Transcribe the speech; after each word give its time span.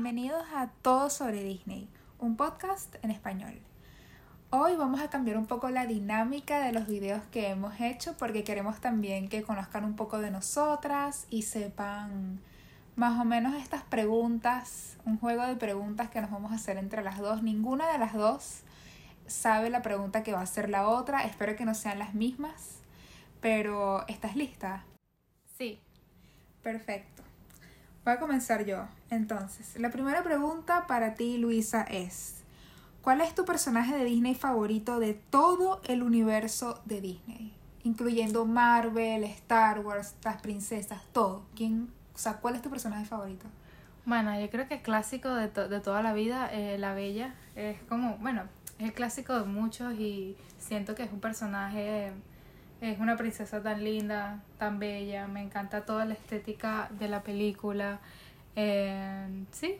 Bienvenidos 0.00 0.44
a 0.54 0.68
Todo 0.80 1.10
sobre 1.10 1.42
Disney, 1.42 1.88
un 2.20 2.36
podcast 2.36 2.94
en 3.02 3.10
español. 3.10 3.58
Hoy 4.50 4.76
vamos 4.76 5.00
a 5.00 5.10
cambiar 5.10 5.36
un 5.36 5.46
poco 5.46 5.70
la 5.70 5.86
dinámica 5.86 6.60
de 6.60 6.70
los 6.70 6.86
videos 6.86 7.20
que 7.32 7.48
hemos 7.48 7.80
hecho 7.80 8.16
porque 8.16 8.44
queremos 8.44 8.80
también 8.80 9.28
que 9.28 9.42
conozcan 9.42 9.84
un 9.84 9.96
poco 9.96 10.20
de 10.20 10.30
nosotras 10.30 11.26
y 11.30 11.42
sepan 11.42 12.38
más 12.94 13.20
o 13.20 13.24
menos 13.24 13.56
estas 13.56 13.82
preguntas, 13.82 14.98
un 15.04 15.18
juego 15.18 15.44
de 15.44 15.56
preguntas 15.56 16.08
que 16.10 16.20
nos 16.20 16.30
vamos 16.30 16.52
a 16.52 16.54
hacer 16.54 16.76
entre 16.76 17.02
las 17.02 17.18
dos. 17.18 17.42
Ninguna 17.42 17.90
de 17.90 17.98
las 17.98 18.14
dos 18.14 18.60
sabe 19.26 19.68
la 19.68 19.82
pregunta 19.82 20.22
que 20.22 20.32
va 20.32 20.38
a 20.38 20.44
hacer 20.44 20.70
la 20.70 20.86
otra, 20.86 21.24
espero 21.24 21.56
que 21.56 21.64
no 21.64 21.74
sean 21.74 21.98
las 21.98 22.14
mismas, 22.14 22.82
pero 23.40 24.06
¿estás 24.06 24.36
lista? 24.36 24.84
Sí. 25.56 25.80
Perfecto. 26.62 27.27
Voy 28.08 28.14
a 28.14 28.20
comenzar 28.20 28.64
yo. 28.64 28.86
Entonces, 29.10 29.78
la 29.78 29.90
primera 29.90 30.22
pregunta 30.22 30.86
para 30.86 31.12
ti, 31.12 31.36
Luisa, 31.36 31.82
es, 31.82 32.36
¿cuál 33.02 33.20
es 33.20 33.34
tu 33.34 33.44
personaje 33.44 33.94
de 33.94 34.06
Disney 34.06 34.34
favorito 34.34 34.98
de 34.98 35.12
todo 35.12 35.82
el 35.84 36.02
universo 36.02 36.80
de 36.86 37.02
Disney? 37.02 37.52
Incluyendo 37.84 38.46
Marvel, 38.46 39.24
Star 39.24 39.80
Wars, 39.80 40.14
las 40.24 40.40
princesas, 40.40 41.02
todo. 41.12 41.44
¿Quién, 41.54 41.90
o 42.14 42.18
sea, 42.18 42.38
¿cuál 42.38 42.54
es 42.54 42.62
tu 42.62 42.70
personaje 42.70 43.04
favorito? 43.04 43.44
Bueno, 44.06 44.40
yo 44.40 44.48
creo 44.48 44.66
que 44.68 44.76
es 44.76 44.80
clásico 44.80 45.28
de, 45.34 45.48
de 45.48 45.80
toda 45.80 46.02
la 46.02 46.14
vida, 46.14 46.48
eh, 46.50 46.78
La 46.78 46.94
Bella. 46.94 47.34
Es 47.56 47.78
como, 47.90 48.16
bueno, 48.22 48.44
es 48.78 48.86
el 48.86 48.94
clásico 48.94 49.38
de 49.38 49.44
muchos 49.44 49.92
y 50.00 50.34
siento 50.58 50.94
que 50.94 51.02
es 51.02 51.12
un 51.12 51.20
personaje 51.20 52.12
es 52.80 52.98
una 52.98 53.16
princesa 53.16 53.62
tan 53.62 53.82
linda, 53.82 54.40
tan 54.58 54.78
bella, 54.78 55.26
me 55.26 55.42
encanta 55.42 55.84
toda 55.84 56.04
la 56.04 56.14
estética 56.14 56.88
de 56.98 57.08
la 57.08 57.22
película. 57.22 58.00
Eh, 58.56 59.44
sí. 59.52 59.76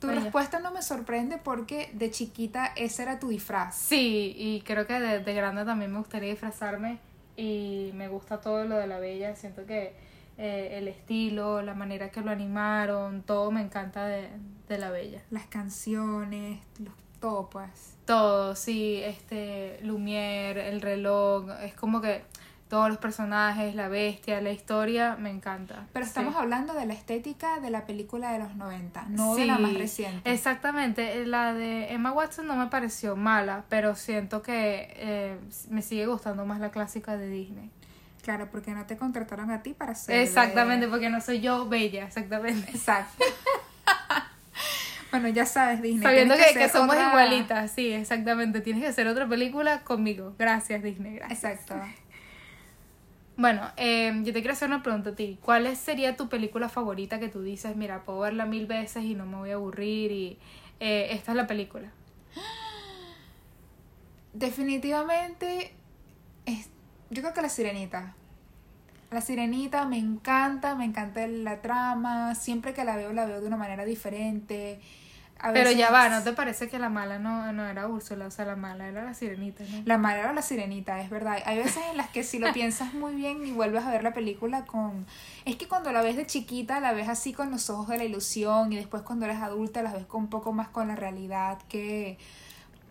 Tu 0.00 0.06
respuesta 0.06 0.60
no 0.60 0.70
me 0.70 0.80
sorprende 0.80 1.38
porque 1.38 1.90
de 1.92 2.12
chiquita 2.12 2.72
ese 2.76 3.02
era 3.02 3.18
tu 3.18 3.28
disfraz. 3.28 3.74
Sí, 3.74 4.32
y 4.36 4.60
creo 4.60 4.86
que 4.86 5.00
de, 5.00 5.18
de 5.18 5.34
grande 5.34 5.64
también 5.64 5.90
me 5.90 5.98
gustaría 5.98 6.30
disfrazarme 6.30 7.00
y 7.36 7.90
me 7.94 8.06
gusta 8.06 8.40
todo 8.40 8.64
lo 8.64 8.76
de 8.76 8.86
la 8.86 9.00
bella. 9.00 9.34
Siento 9.34 9.66
que 9.66 9.94
eh, 10.36 10.78
el 10.78 10.86
estilo, 10.86 11.62
la 11.62 11.74
manera 11.74 12.10
que 12.10 12.20
lo 12.20 12.30
animaron, 12.30 13.22
todo 13.22 13.50
me 13.50 13.60
encanta 13.60 14.06
de, 14.06 14.28
de 14.68 14.78
la 14.78 14.90
bella. 14.90 15.20
Las 15.30 15.46
canciones, 15.46 16.60
los 16.78 16.94
todo 17.20 17.50
pues. 17.50 17.96
Todo, 18.04 18.54
sí, 18.54 19.00
este, 19.04 19.80
Lumière, 19.82 20.68
el 20.68 20.80
reloj, 20.80 21.50
es 21.62 21.74
como 21.74 22.00
que 22.00 22.22
todos 22.68 22.88
los 22.88 22.98
personajes, 22.98 23.74
la 23.74 23.88
bestia, 23.88 24.40
la 24.40 24.50
historia, 24.50 25.16
me 25.18 25.30
encanta. 25.30 25.86
Pero 25.92 26.04
estamos 26.04 26.36
hablando 26.36 26.74
de 26.74 26.86
la 26.86 26.94
estética 26.94 27.60
de 27.60 27.70
la 27.70 27.86
película 27.86 28.32
de 28.32 28.38
los 28.38 28.54
90, 28.56 29.06
no 29.08 29.34
de 29.34 29.46
la 29.46 29.58
más 29.58 29.74
reciente. 29.74 30.30
Exactamente, 30.30 31.26
la 31.26 31.54
de 31.54 31.92
Emma 31.92 32.12
Watson 32.12 32.46
no 32.46 32.56
me 32.56 32.66
pareció 32.66 33.16
mala, 33.16 33.64
pero 33.68 33.94
siento 33.94 34.42
que 34.42 34.92
eh, 34.96 35.38
me 35.70 35.82
sigue 35.82 36.06
gustando 36.06 36.44
más 36.44 36.60
la 36.60 36.70
clásica 36.70 37.16
de 37.16 37.28
Disney. 37.28 37.70
Claro, 38.22 38.48
porque 38.50 38.72
no 38.72 38.84
te 38.84 38.96
contrataron 38.96 39.50
a 39.50 39.62
ti 39.62 39.72
para 39.72 39.94
ser. 39.94 40.20
Exactamente, 40.20 40.88
porque 40.88 41.08
no 41.08 41.20
soy 41.20 41.40
yo 41.40 41.66
bella, 41.68 42.04
exactamente. 42.04 42.70
Exacto. 42.70 43.24
Bueno, 45.10 45.28
ya 45.28 45.46
sabes, 45.46 45.80
Disney. 45.80 46.02
Sabiendo 46.02 46.34
que, 46.34 46.68
somos 46.68 46.94
igualitas, 46.94 47.70
sí, 47.72 47.92
exactamente. 47.92 48.60
Tienes 48.60 48.82
que 48.82 48.88
hacer 48.90 49.06
otra 49.08 49.26
película 49.26 49.80
conmigo. 49.80 50.34
Gracias, 50.38 50.82
Disney. 50.82 51.16
Gracias. 51.16 51.62
Exacto. 51.62 51.82
Bueno, 53.38 53.70
eh, 53.76 54.12
yo 54.24 54.32
te 54.32 54.40
quiero 54.40 54.54
hacer 54.54 54.66
una 54.66 54.82
pregunta 54.82 55.10
a 55.10 55.14
ti. 55.14 55.38
¿Cuál 55.40 55.76
sería 55.76 56.16
tu 56.16 56.28
película 56.28 56.68
favorita 56.68 57.20
que 57.20 57.28
tú 57.28 57.40
dices, 57.40 57.76
mira, 57.76 58.02
puedo 58.02 58.18
verla 58.18 58.46
mil 58.46 58.66
veces 58.66 59.04
y 59.04 59.14
no 59.14 59.26
me 59.26 59.36
voy 59.36 59.50
a 59.52 59.54
aburrir 59.54 60.10
y 60.10 60.38
eh, 60.80 61.10
esta 61.12 61.30
es 61.30 61.36
la 61.36 61.46
película? 61.46 61.92
Definitivamente, 64.32 65.72
es, 66.46 66.68
yo 67.10 67.22
creo 67.22 67.32
que 67.32 67.42
La 67.42 67.48
Sirenita. 67.48 68.16
La 69.12 69.20
Sirenita 69.20 69.84
me 69.86 69.98
encanta, 69.98 70.74
me 70.74 70.84
encanta 70.84 71.24
la 71.28 71.62
trama, 71.62 72.34
siempre 72.34 72.74
que 72.74 72.84
la 72.84 72.96
veo 72.96 73.12
la 73.12 73.24
veo 73.24 73.40
de 73.40 73.46
una 73.46 73.56
manera 73.56 73.84
diferente. 73.84 74.80
Pero 75.40 75.70
ya 75.70 75.90
va, 75.90 76.08
¿no 76.08 76.22
te 76.22 76.32
parece 76.32 76.68
que 76.68 76.78
la 76.78 76.88
mala 76.88 77.18
no, 77.18 77.52
no 77.52 77.64
era 77.66 77.86
Úrsula? 77.86 78.26
O 78.26 78.30
sea, 78.30 78.44
la 78.44 78.56
mala 78.56 78.88
era 78.88 79.04
la 79.04 79.14
sirenita, 79.14 79.62
¿no? 79.64 79.82
La 79.84 79.96
mala 79.96 80.18
era 80.20 80.32
la 80.32 80.42
sirenita, 80.42 81.00
es 81.00 81.10
verdad. 81.10 81.38
Hay 81.44 81.58
veces 81.58 81.82
en 81.90 81.96
las 81.96 82.10
que 82.10 82.24
si 82.24 82.38
lo 82.38 82.52
piensas 82.54 82.92
muy 82.92 83.14
bien 83.14 83.46
y 83.46 83.52
vuelves 83.52 83.84
a 83.84 83.90
ver 83.90 84.02
la 84.02 84.12
película 84.12 84.64
con... 84.64 85.06
Es 85.44 85.56
que 85.56 85.68
cuando 85.68 85.92
la 85.92 86.02
ves 86.02 86.16
de 86.16 86.26
chiquita 86.26 86.80
la 86.80 86.92
ves 86.92 87.08
así 87.08 87.32
con 87.32 87.52
los 87.52 87.70
ojos 87.70 87.88
de 87.88 87.98
la 87.98 88.04
ilusión 88.04 88.72
y 88.72 88.76
después 88.76 89.02
cuando 89.04 89.26
eres 89.26 89.38
adulta 89.38 89.82
la 89.82 89.92
ves 89.92 90.06
con 90.06 90.22
un 90.22 90.30
poco 90.30 90.52
más 90.52 90.68
con 90.68 90.88
la 90.88 90.96
realidad 90.96 91.58
que... 91.68 92.18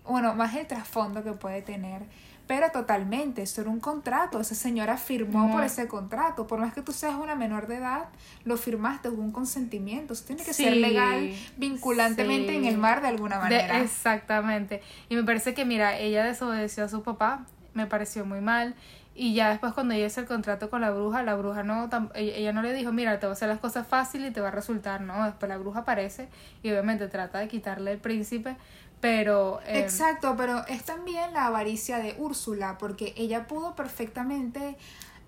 Bueno, 0.05 0.33
más 0.35 0.55
el 0.55 0.65
trasfondo 0.67 1.23
que 1.25 1.33
puede 1.33 1.61
tener. 1.61 2.03
Pero 2.47 2.71
totalmente, 2.71 3.41
eso 3.41 3.61
era 3.61 3.69
un 3.69 3.79
contrato, 3.81 4.39
esa 4.39 4.55
señora 4.55 4.97
firmó 4.97 5.51
por 5.51 5.63
ese 5.63 5.87
contrato, 5.87 6.47
por 6.47 6.59
más 6.59 6.73
que 6.73 6.81
tú 6.81 6.93
seas 6.93 7.15
una 7.15 7.35
menor 7.35 7.67
de 7.67 7.75
edad, 7.75 8.05
lo 8.45 8.55
firmaste, 8.55 9.09
hubo 9.09 9.21
un 9.21 9.31
consentimiento, 9.31 10.13
eso 10.13 10.23
tiene 10.25 10.43
que 10.43 10.53
ser 10.53 10.77
legal 10.77 11.33
vinculantemente 11.57 12.55
en 12.55 12.65
el 12.65 12.77
mar 12.77 13.01
de 13.01 13.09
alguna 13.09 13.39
manera. 13.39 13.81
exactamente, 13.81 14.81
y 15.09 15.15
me 15.15 15.23
parece 15.23 15.53
que 15.53 15.65
mira, 15.65 15.97
ella 15.97 16.23
desobedeció 16.23 16.85
a 16.85 16.89
su 16.89 17.03
papá, 17.03 17.45
me 17.73 17.85
pareció 17.85 18.25
muy 18.25 18.39
mal, 18.39 18.75
y 19.19 19.33
ya 19.33 19.49
después 19.49 19.73
cuando 19.73 19.95
ella 19.95 20.05
hizo 20.05 20.21
el 20.21 20.27
contrato 20.27 20.69
con 20.69 20.79
la 20.81 20.91
bruja, 20.91 21.23
la 21.23 21.33
bruja 21.33 21.63
no, 21.63 21.89
ella 22.13 22.53
no 22.53 22.61
le 22.61 22.71
dijo, 22.71 22.91
mira, 22.93 23.19
te 23.19 23.25
voy 23.25 23.31
a 23.31 23.33
hacer 23.33 23.49
las 23.49 23.59
cosas 23.59 23.87
fáciles 23.87 24.29
y 24.29 24.33
te 24.33 24.41
va 24.41 24.49
a 24.49 24.51
resultar, 24.51 25.01
no, 25.01 25.25
después 25.25 25.49
la 25.49 25.57
bruja 25.57 25.79
aparece 25.79 26.29
y 26.61 26.69
obviamente 26.69 27.07
trata 27.07 27.39
de 27.39 27.47
quitarle 27.47 27.93
el 27.93 27.97
príncipe, 27.97 28.55
pero... 28.99 29.59
Em, 29.65 29.83
Exacto, 29.83 30.35
pero 30.37 30.65
es 30.67 30.83
también 30.83 31.33
la 31.33 31.47
avaricia 31.47 31.99
de 31.99 32.15
Úrsula, 32.17 32.77
porque 32.77 33.13
ella 33.17 33.47
pudo 33.47 33.75
perfectamente, 33.75 34.77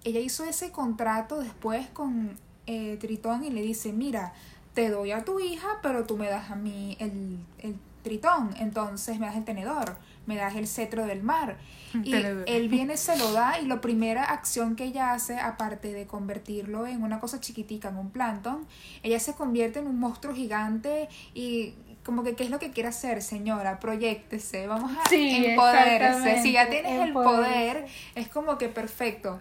ella 0.04 0.20
hizo 0.20 0.44
ese 0.44 0.72
contrato 0.72 1.40
después 1.40 1.88
con 1.88 2.38
eh, 2.68 2.98
Tritón 3.00 3.44
y 3.44 3.50
le 3.50 3.62
dice, 3.62 3.94
mira, 3.94 4.34
te 4.74 4.90
doy 4.90 5.12
a 5.12 5.24
tu 5.24 5.40
hija, 5.40 5.80
pero 5.82 6.06
tú 6.06 6.18
me 6.18 6.30
das 6.30 6.52
a 6.52 6.56
mí 6.56 6.96
el, 7.00 7.40
el 7.60 7.76
Tritón, 8.04 8.52
entonces 8.58 9.20
me 9.20 9.26
das 9.26 9.36
el 9.36 9.44
tenedor, 9.44 9.98
me 10.26 10.36
das 10.36 10.56
el 10.56 10.68
cetro 10.68 11.06
del 11.06 11.22
mar. 11.22 11.58
Y 12.04 12.14
él 12.14 12.70
viene, 12.70 12.96
se 12.98 13.18
lo 13.18 13.34
da 13.34 13.60
y 13.60 13.66
la 13.66 13.82
primera 13.82 14.24
acción 14.26 14.76
que 14.76 14.86
ella 14.86 15.14
hace, 15.14 15.38
aparte 15.40 15.92
de 15.92 16.06
convertirlo 16.06 16.88
en 16.88 17.04
una 17.04 17.20
cosa 17.20 17.40
chiquitica, 17.40 17.90
en 17.90 17.98
un 17.98 18.12
plancton, 18.12 18.66
ella 19.04 19.20
se 19.20 19.34
convierte 19.34 19.80
en 19.80 19.88
un 19.88 20.00
monstruo 20.00 20.34
gigante 20.34 21.10
y 21.34 21.74
como 22.10 22.24
que 22.24 22.34
qué 22.34 22.44
es 22.44 22.50
lo 22.50 22.58
que 22.58 22.72
quiere 22.72 22.90
hacer, 22.90 23.22
señora, 23.22 23.80
proyectese, 23.80 24.66
vamos 24.66 24.92
a 24.98 25.14
empoderarse. 25.14 26.42
Si 26.42 26.54
ya 26.54 26.68
tienes 26.68 27.00
el 27.04 27.14
poder, 27.14 27.86
es 28.16 28.28
como 28.30 28.58
que 28.58 28.68
perfecto. 28.68 29.40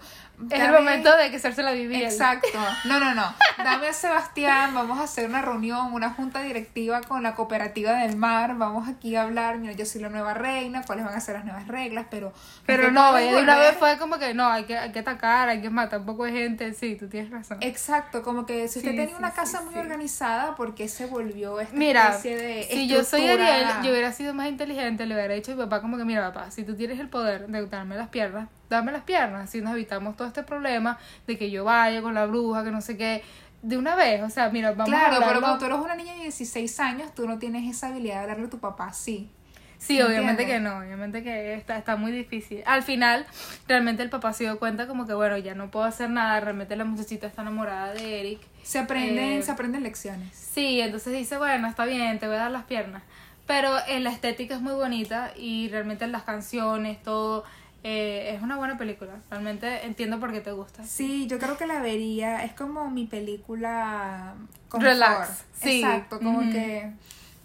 Es 0.50 0.60
el 0.60 0.72
momento 0.72 1.16
de 1.16 1.30
que 1.30 1.36
hacerse 1.36 1.62
la 1.62 1.72
vivir. 1.72 2.04
Exacto. 2.04 2.58
No, 2.84 3.00
no, 3.00 3.14
no. 3.14 3.34
Dame 3.58 3.88
a 3.88 3.92
Sebastián, 3.92 4.72
vamos 4.72 4.98
a 4.98 5.04
hacer 5.04 5.28
una 5.28 5.42
reunión, 5.42 5.92
una 5.92 6.10
junta 6.10 6.42
directiva 6.42 7.00
con 7.00 7.22
la 7.22 7.34
cooperativa 7.34 7.92
del 7.92 8.16
mar, 8.16 8.56
vamos 8.56 8.88
aquí 8.88 9.16
a 9.16 9.22
hablar, 9.22 9.58
mira, 9.58 9.72
yo 9.72 9.84
soy 9.84 10.00
la 10.00 10.08
nueva 10.08 10.34
reina, 10.34 10.82
cuáles 10.82 11.04
van 11.04 11.14
a 11.14 11.20
ser 11.20 11.34
las 11.34 11.44
nuevas 11.44 11.66
reglas, 11.66 12.06
pero... 12.08 12.32
Pero 12.66 12.90
no, 12.90 13.12
de 13.14 13.36
una 13.36 13.58
vez 13.58 13.76
fue 13.76 13.98
como 13.98 14.18
que 14.18 14.32
no, 14.34 14.48
hay 14.48 14.64
que, 14.64 14.78
hay 14.78 14.92
que 14.92 15.00
atacar, 15.00 15.48
hay 15.48 15.60
que 15.60 15.70
matar 15.70 16.00
un 16.00 16.06
poco 16.06 16.24
de 16.24 16.32
gente, 16.32 16.72
sí, 16.74 16.96
tú 16.96 17.08
tienes 17.08 17.30
razón. 17.30 17.58
Exacto, 17.60 18.22
como 18.22 18.46
que 18.46 18.68
si 18.68 18.78
usted 18.78 18.94
tenía 18.94 19.16
una 19.16 19.32
casa 19.32 19.62
muy 19.62 19.74
organizada, 19.74 20.54
¿por 20.54 20.74
qué 20.74 20.88
se 20.88 21.06
volvió 21.06 21.60
esta 21.60 21.74
mira, 21.74 22.08
especie 22.10 22.36
de 22.36 22.68
si 22.70 22.86
yo 22.86 23.02
soy 23.04 23.26
Ariel, 23.26 23.66
yo 23.82 23.90
hubiera 23.90 24.12
sido 24.12 24.34
más 24.34 24.48
inteligente, 24.48 25.06
le 25.06 25.14
hubiera 25.14 25.34
dicho 25.34 25.52
a 25.52 25.54
mi 25.56 25.62
papá 25.62 25.80
como 25.80 25.96
que, 25.96 26.04
mira 26.04 26.32
papá, 26.32 26.50
si 26.50 26.62
tú 26.62 26.76
tienes 26.76 27.00
el 27.00 27.08
poder 27.08 27.48
de 27.48 27.66
darme 27.66 27.96
las 27.96 28.08
piernas, 28.08 28.48
dame 28.68 28.92
las 28.92 29.02
piernas, 29.02 29.48
así 29.48 29.60
nos 29.60 29.72
evitamos 29.72 30.16
todo 30.16 30.28
este 30.28 30.42
problema 30.42 30.98
de 31.26 31.38
que 31.38 31.50
yo 31.50 31.64
vaya 31.64 32.02
con 32.02 32.14
la 32.14 32.26
bruja, 32.26 32.64
que 32.64 32.70
no 32.70 32.80
sé 32.80 32.96
qué, 32.96 33.22
de 33.62 33.76
una 33.76 33.96
vez, 33.96 34.22
o 34.22 34.30
sea, 34.30 34.50
mira, 34.50 34.70
vamos 34.70 34.88
claro, 34.88 35.06
a 35.06 35.18
Claro, 35.18 35.26
pero 35.28 35.40
cuando 35.40 35.58
tú 35.58 35.64
eres 35.66 35.78
una 35.78 35.94
niña 35.94 36.14
de 36.14 36.20
16 36.20 36.80
años, 36.80 37.14
tú 37.14 37.26
no 37.26 37.38
tienes 37.38 37.68
esa 37.68 37.88
habilidad 37.88 38.16
de 38.16 38.20
hablarle 38.20 38.46
a 38.46 38.50
tu 38.50 38.58
papá, 38.58 38.92
sí. 38.92 39.30
Sí, 39.78 40.02
obviamente 40.02 40.44
que 40.44 40.58
no, 40.58 40.78
obviamente 40.78 41.22
que 41.22 41.54
está, 41.54 41.78
está 41.78 41.94
muy 41.94 42.10
difícil. 42.10 42.62
Al 42.66 42.82
final, 42.82 43.26
realmente 43.68 44.02
el 44.02 44.10
papá 44.10 44.32
se 44.32 44.44
dio 44.44 44.58
cuenta 44.58 44.88
como 44.88 45.06
que, 45.06 45.14
bueno, 45.14 45.38
ya 45.38 45.54
no 45.54 45.70
puedo 45.70 45.86
hacer 45.86 46.10
nada, 46.10 46.40
realmente 46.40 46.74
la 46.74 46.84
muchachita 46.84 47.28
está 47.28 47.42
enamorada 47.42 47.94
de 47.94 48.20
Eric. 48.20 48.40
Se 48.64 48.80
aprenden, 48.80 49.38
eh, 49.38 49.42
se 49.42 49.52
aprenden 49.52 49.84
lecciones. 49.84 50.34
Sí, 50.34 50.80
entonces 50.80 51.12
dice, 51.12 51.38
bueno, 51.38 51.68
está 51.68 51.84
bien, 51.84 52.18
te 52.18 52.26
voy 52.26 52.36
a 52.36 52.40
dar 52.40 52.50
las 52.50 52.64
piernas. 52.64 53.02
Pero 53.46 53.76
en 53.86 54.04
la 54.04 54.10
estética 54.10 54.56
es 54.56 54.60
muy 54.60 54.74
bonita 54.74 55.32
y 55.36 55.68
realmente 55.68 56.04
en 56.04 56.12
las 56.12 56.24
canciones, 56.24 57.00
todo, 57.02 57.44
eh, 57.84 58.34
es 58.34 58.42
una 58.42 58.56
buena 58.56 58.76
película. 58.76 59.20
Realmente 59.30 59.86
entiendo 59.86 60.18
por 60.18 60.32
qué 60.32 60.40
te 60.40 60.52
gusta. 60.52 60.84
Sí, 60.84 61.26
yo 61.26 61.38
creo 61.38 61.56
que 61.56 61.66
la 61.66 61.80
vería. 61.80 62.44
Es 62.44 62.52
como 62.52 62.90
mi 62.90 63.06
película. 63.06 64.34
Relax. 64.72 65.44
Sí. 65.52 65.82
Exacto, 65.82 66.18
como 66.18 66.40
que. 66.40 66.92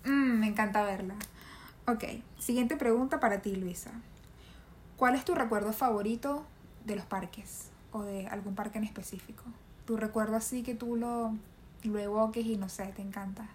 Mm, 0.06 0.40
me 0.40 0.48
encanta 0.48 0.84
verla. 0.84 1.16
Ok, 1.88 2.06
siguiente 2.40 2.76
pregunta 2.78 3.20
para 3.20 3.42
ti, 3.42 3.56
Luisa. 3.56 3.92
¿Cuál 4.98 5.16
es 5.16 5.26
tu 5.26 5.36
recuerdo 5.36 5.74
favorito 5.74 6.46
de 6.86 6.96
los 6.96 7.06
parques 7.06 7.70
o 7.92 8.04
de 8.04 8.28
algún 8.28 8.56
parque 8.56 8.78
en 8.78 8.86
específico? 8.86 9.44
Tu 9.86 9.98
recuerdo 9.98 10.38
así 10.38 10.64
que 10.64 10.76
tú 10.76 10.96
lo, 10.96 11.36
lo 11.84 12.00
evoques 12.00 12.46
y 12.46 12.58
no 12.58 12.70
sé, 12.70 12.86
te 12.96 13.02
encanta. 13.02 13.48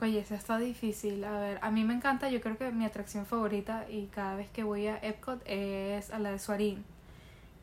Oye, 0.00 0.18
eso 0.18 0.34
está 0.34 0.58
difícil. 0.58 1.24
A 1.24 1.38
ver, 1.38 1.58
a 1.62 1.70
mí 1.70 1.84
me 1.84 1.94
encanta, 1.94 2.28
yo 2.28 2.40
creo 2.40 2.58
que 2.58 2.70
mi 2.72 2.84
atracción 2.84 3.26
favorita 3.26 3.86
y 3.88 4.06
cada 4.06 4.34
vez 4.36 4.48
que 4.50 4.64
voy 4.64 4.86
a 4.88 4.98
Epcot 4.98 5.40
es 5.46 6.10
a 6.10 6.18
la 6.18 6.30
de 6.32 6.38
Suarín. 6.38 6.84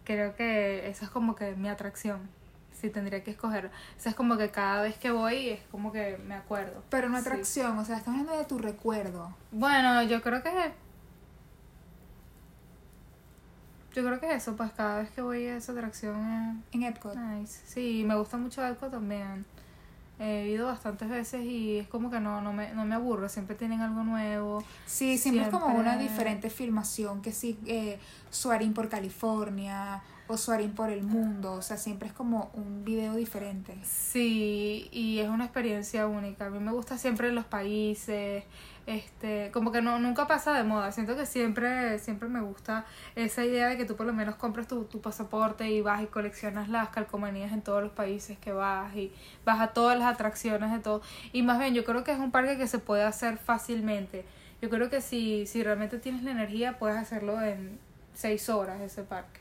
Creo 0.06 0.36
que 0.36 0.88
esa 0.90 1.06
es 1.06 1.12
como 1.12 1.36
que 1.36 1.56
mi 1.56 1.70
atracción. 1.70 2.30
Si 2.74 2.90
tendría 2.90 3.24
que 3.24 3.32
escoger. 3.32 3.68
O 3.68 3.70
sea, 4.00 4.10
es 4.12 4.16
como 4.16 4.38
que 4.38 4.50
cada 4.50 4.82
vez 4.82 4.98
que 4.98 5.12
voy 5.12 5.50
es 5.50 5.60
como 5.70 5.92
que 5.92 6.18
me 6.26 6.34
acuerdo. 6.34 6.82
Pero 6.90 7.08
una 7.08 7.22
Sí. 7.22 7.28
atracción, 7.28 7.78
o 7.78 7.86
sea, 7.86 7.98
estamos 7.98 8.22
hablando 8.22 8.42
de 8.42 8.48
tu 8.48 8.58
recuerdo. 8.58 9.36
Bueno, 9.52 10.02
yo 10.04 10.22
creo 10.22 10.42
que. 10.42 10.50
Yo 13.94 14.04
creo 14.06 14.20
que 14.22 14.34
eso, 14.34 14.56
pues 14.56 14.72
cada 14.72 15.00
vez 15.00 15.12
que 15.12 15.22
voy 15.22 15.46
a 15.48 15.58
esa 15.58 15.74
atracción 15.74 16.64
En 16.72 16.84
Epcot. 16.84 17.14
es 17.14 17.20
nice. 17.20 17.62
Sí, 17.66 18.04
me 18.08 18.16
gusta 18.16 18.38
mucho 18.38 18.66
Epcot 18.66 18.90
también. 18.90 19.46
He 20.22 20.50
ido 20.50 20.68
bastantes 20.68 21.10
veces 21.10 21.44
y 21.44 21.80
es 21.80 21.88
como 21.88 22.12
que 22.12 22.20
no, 22.20 22.42
no, 22.42 22.54
me, 22.54 22.72
no 22.74 22.86
me 22.86 22.94
aburro, 22.94 23.28
siempre 23.28 23.56
tienen 23.56 23.82
algo 23.82 24.04
nuevo. 24.04 24.64
Sí, 24.86 25.18
siempre, 25.18 25.46
es 25.46 25.50
como 25.50 25.66
una 25.66 25.98
diferente 25.98 26.52
filmación, 26.52 27.24
que 27.24 27.32
sí, 27.32 27.58
eh, 27.66 27.98
Suarín 28.30 28.76
por 28.76 28.88
California 28.88 30.04
o 30.28 30.38
Suarín 30.38 30.74
por 30.74 30.92
el 30.92 31.04
mundo, 31.04 31.54
o 31.54 31.62
sea, 31.64 31.78
siempre 31.78 32.08
es 32.08 32.14
como 32.14 32.52
un 32.54 32.86
video 32.86 33.16
diferente. 33.16 33.76
Sí, 33.84 34.88
y 34.92 35.20
es 35.20 35.28
una 35.28 35.46
experiencia 35.46 36.06
única. 36.06 36.46
A 36.46 36.50
mí 36.52 36.60
me 36.60 36.72
gusta 36.72 37.00
siempre 37.00 37.32
los 37.32 37.46
países, 37.46 38.44
este, 38.86 39.52
como 39.52 39.72
que 39.72 39.82
no 39.82 40.00
nunca 40.00 40.28
pasa 40.28 40.54
de 40.54 40.64
moda. 40.64 40.92
Siento 40.92 41.16
que 41.16 41.26
siempre 41.26 42.00
siempre 42.00 42.30
me 42.30 42.42
gusta 42.42 42.86
esa 43.16 43.44
idea 43.46 43.70
de 43.70 43.78
que 43.78 43.86
tú 43.86 43.96
por 43.96 44.06
lo 44.06 44.14
menos 44.14 44.36
compras 44.36 44.68
tu, 44.68 44.86
tu 44.86 45.02
pasaporte 45.02 45.70
y 45.70 45.82
vas 45.82 46.02
y 46.02 46.08
coleccionas 46.08 46.70
las 46.70 46.90
calcomanías 46.90 47.52
en 47.52 47.62
todos 47.62 47.82
los 47.82 47.92
países 47.92 48.38
que 48.38 48.52
vas 48.52 48.96
y 48.96 49.12
vas 49.46 49.60
a 49.60 49.68
todas 49.68 49.98
las 49.98 50.14
atracciones 50.14 50.72
de 50.72 50.80
todo. 50.80 51.02
Y 51.32 51.44
más 51.44 51.60
bien, 51.60 51.74
yo 51.74 51.84
creo 51.84 52.04
que 52.04 52.12
es 52.12 52.20
un 52.20 52.32
parque 52.32 52.58
que 52.58 52.68
se 52.68 52.80
puede 52.80 53.04
hacer 53.04 53.38
fácilmente. 53.38 54.26
Yo 54.62 54.70
creo 54.70 54.90
que 54.90 55.02
si, 55.02 55.46
si 55.48 55.64
realmente 55.64 55.98
tienes 55.98 56.24
la 56.24 56.32
energía, 56.32 56.78
puedes 56.78 56.98
hacerlo 56.98 57.42
en 57.42 57.80
seis 58.14 58.50
horas 58.50 58.82
ese 58.82 59.04
parque. 59.04 59.40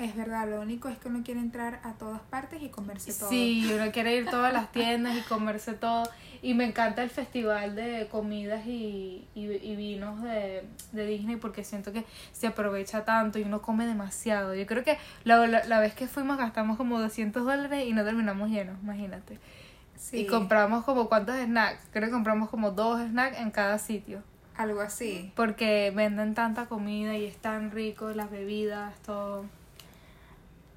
Es 0.00 0.16
verdad, 0.16 0.48
lo 0.48 0.60
único 0.62 0.88
es 0.88 0.96
que 0.98 1.08
uno 1.08 1.22
quiere 1.22 1.40
entrar 1.40 1.80
a 1.84 1.92
todas 1.92 2.20
partes 2.22 2.62
y 2.62 2.70
comerse 2.70 3.12
todo. 3.12 3.28
Sí, 3.28 3.70
uno 3.74 3.92
quiere 3.92 4.16
ir 4.16 4.28
a 4.28 4.30
todas 4.30 4.52
las 4.52 4.72
tiendas 4.72 5.16
y 5.16 5.20
comerse 5.20 5.74
todo. 5.74 6.08
Y 6.42 6.54
me 6.54 6.64
encanta 6.64 7.02
el 7.02 7.10
festival 7.10 7.76
de 7.76 8.08
comidas 8.10 8.66
y, 8.66 9.26
y, 9.34 9.44
y 9.44 9.76
vinos 9.76 10.22
de, 10.22 10.64
de 10.92 11.06
Disney 11.06 11.36
porque 11.36 11.64
siento 11.64 11.92
que 11.92 12.06
se 12.32 12.46
aprovecha 12.46 13.04
tanto 13.04 13.38
y 13.38 13.42
uno 13.42 13.60
come 13.60 13.86
demasiado. 13.86 14.54
Yo 14.54 14.66
creo 14.66 14.82
que 14.84 14.96
la, 15.24 15.46
la, 15.46 15.64
la 15.66 15.80
vez 15.80 15.94
que 15.94 16.08
fuimos 16.08 16.38
gastamos 16.38 16.78
como 16.78 16.98
200 16.98 17.44
dólares 17.44 17.84
y 17.86 17.92
no 17.92 18.02
terminamos 18.02 18.48
llenos, 18.48 18.78
imagínate. 18.82 19.38
Sí, 19.96 20.20
Y 20.20 20.26
compramos 20.26 20.84
como 20.84 21.10
cuántos 21.10 21.36
snacks. 21.36 21.88
Creo 21.92 22.06
que 22.06 22.12
compramos 22.12 22.48
como 22.48 22.70
dos 22.70 23.00
snacks 23.02 23.36
en 23.38 23.50
cada 23.50 23.78
sitio. 23.78 24.22
algo 24.56 24.80
así. 24.80 25.30
Porque 25.36 25.92
venden 25.94 26.34
tanta 26.34 26.66
comida 26.66 27.16
y 27.16 27.26
es 27.26 27.36
tan 27.36 27.70
rico, 27.70 28.10
las 28.10 28.30
bebidas, 28.30 28.94
todo. 29.02 29.44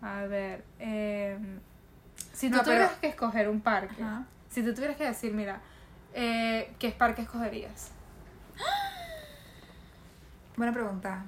A 0.04 0.26
ver, 0.26 0.66
eh, 0.80 1.38
si 2.34 2.50
tú 2.50 2.58
No, 2.58 2.64
pero- 2.64 2.76
tuvieras 2.76 2.92
que 3.00 3.08
escoger 3.08 3.48
un 3.48 3.62
parque, 3.62 4.04
Ajá. 4.04 4.26
si 4.50 4.62
tú 4.62 4.74
tuvieras 4.74 4.98
que 4.98 5.06
decir, 5.06 5.34
mira, 5.34 5.62
eh, 6.14 6.74
¿qué 6.78 6.92
parque 6.92 7.22
escogerías? 7.22 7.92
Buena 10.58 10.74
pregunta. 10.74 11.24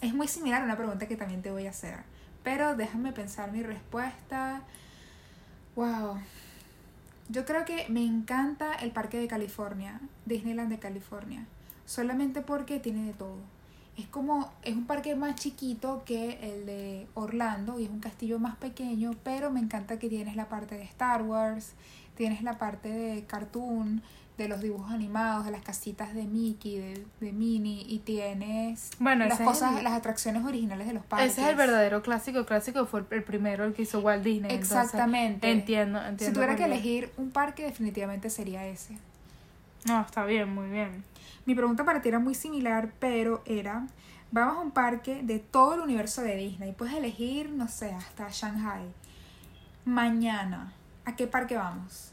Es 0.00 0.14
muy 0.14 0.28
similar 0.28 0.62
a 0.62 0.64
una 0.64 0.76
pregunta 0.76 1.08
que 1.08 1.16
también 1.16 1.42
te 1.42 1.50
voy 1.50 1.66
a 1.66 1.70
hacer. 1.70 1.98
Pero 2.44 2.76
déjame 2.76 3.12
pensar 3.12 3.50
mi 3.50 3.62
respuesta. 3.62 4.62
Wow. 5.74 6.18
Yo 7.28 7.44
creo 7.44 7.64
que 7.64 7.86
me 7.90 8.04
encanta 8.06 8.74
el 8.74 8.92
parque 8.92 9.18
de 9.18 9.26
California, 9.28 10.00
Disneyland 10.24 10.70
de 10.70 10.78
California. 10.78 11.44
Solamente 11.84 12.40
porque 12.42 12.78
tiene 12.78 13.06
de 13.06 13.12
todo. 13.12 13.36
Es 13.98 14.06
como, 14.06 14.48
es 14.62 14.74
un 14.76 14.86
parque 14.86 15.14
más 15.16 15.34
chiquito 15.34 16.02
que 16.06 16.38
el 16.40 16.66
de 16.66 17.06
Orlando 17.14 17.80
y 17.80 17.84
es 17.84 17.90
un 17.90 17.98
castillo 18.00 18.38
más 18.38 18.56
pequeño, 18.56 19.10
pero 19.24 19.50
me 19.50 19.58
encanta 19.60 19.98
que 19.98 20.08
tienes 20.08 20.36
la 20.36 20.48
parte 20.48 20.76
de 20.76 20.84
Star 20.84 21.22
Wars, 21.22 21.72
tienes 22.16 22.42
la 22.42 22.58
parte 22.58 22.88
de 22.88 23.24
cartoon, 23.24 24.00
de 24.36 24.46
los 24.46 24.60
dibujos 24.60 24.92
animados, 24.92 25.46
de 25.46 25.50
las 25.50 25.62
casitas 25.62 26.14
de 26.14 26.22
Mickey, 26.22 26.78
de, 26.78 27.04
de 27.18 27.32
Minnie, 27.32 27.84
y 27.88 27.98
tienes 27.98 28.90
Bueno, 29.00 29.24
las 29.26 29.40
cosas, 29.40 29.78
el- 29.78 29.82
las 29.84 29.94
atracciones 29.94 30.44
originales 30.44 30.86
de 30.86 30.92
los 30.92 31.04
parques. 31.04 31.32
Ese 31.32 31.42
es 31.42 31.48
el 31.48 31.56
verdadero 31.56 32.00
clásico. 32.02 32.38
El 32.38 32.46
clásico 32.46 32.86
fue 32.86 33.02
el, 33.10 33.24
primero, 33.24 33.64
el 33.64 33.74
que 33.74 33.82
hizo 33.82 33.98
Walt 33.98 34.22
Disney. 34.22 34.52
entonces, 34.52 34.76
Exactamente. 34.76 35.50
entiendo, 35.50 35.98
entiendo. 35.98 36.24
Si 36.24 36.32
tuviera 36.32 36.54
que 36.54 36.66
elegir 36.66 37.10
un 37.16 37.32
parque, 37.32 37.64
definitivamente 37.64 38.30
sería 38.30 38.64
ese. 38.64 38.96
No, 39.86 40.02
está 40.02 40.24
bien, 40.24 40.54
muy 40.54 40.68
bien. 40.70 41.02
Mi 41.48 41.54
pregunta 41.54 41.82
para 41.82 42.02
ti 42.02 42.10
era 42.10 42.18
muy 42.18 42.34
similar, 42.34 42.92
pero 42.98 43.42
era, 43.46 43.86
vamos 44.30 44.58
a 44.58 44.60
un 44.60 44.70
parque 44.70 45.22
de 45.22 45.38
todo 45.38 45.76
el 45.76 45.80
universo 45.80 46.20
de 46.20 46.36
Disney. 46.36 46.72
Puedes 46.72 46.92
elegir, 46.92 47.48
no 47.48 47.68
sé, 47.68 47.90
hasta 47.90 48.28
Shanghai. 48.28 48.84
Mañana, 49.86 50.74
¿a 51.06 51.16
qué 51.16 51.26
parque 51.26 51.56
vamos? 51.56 52.12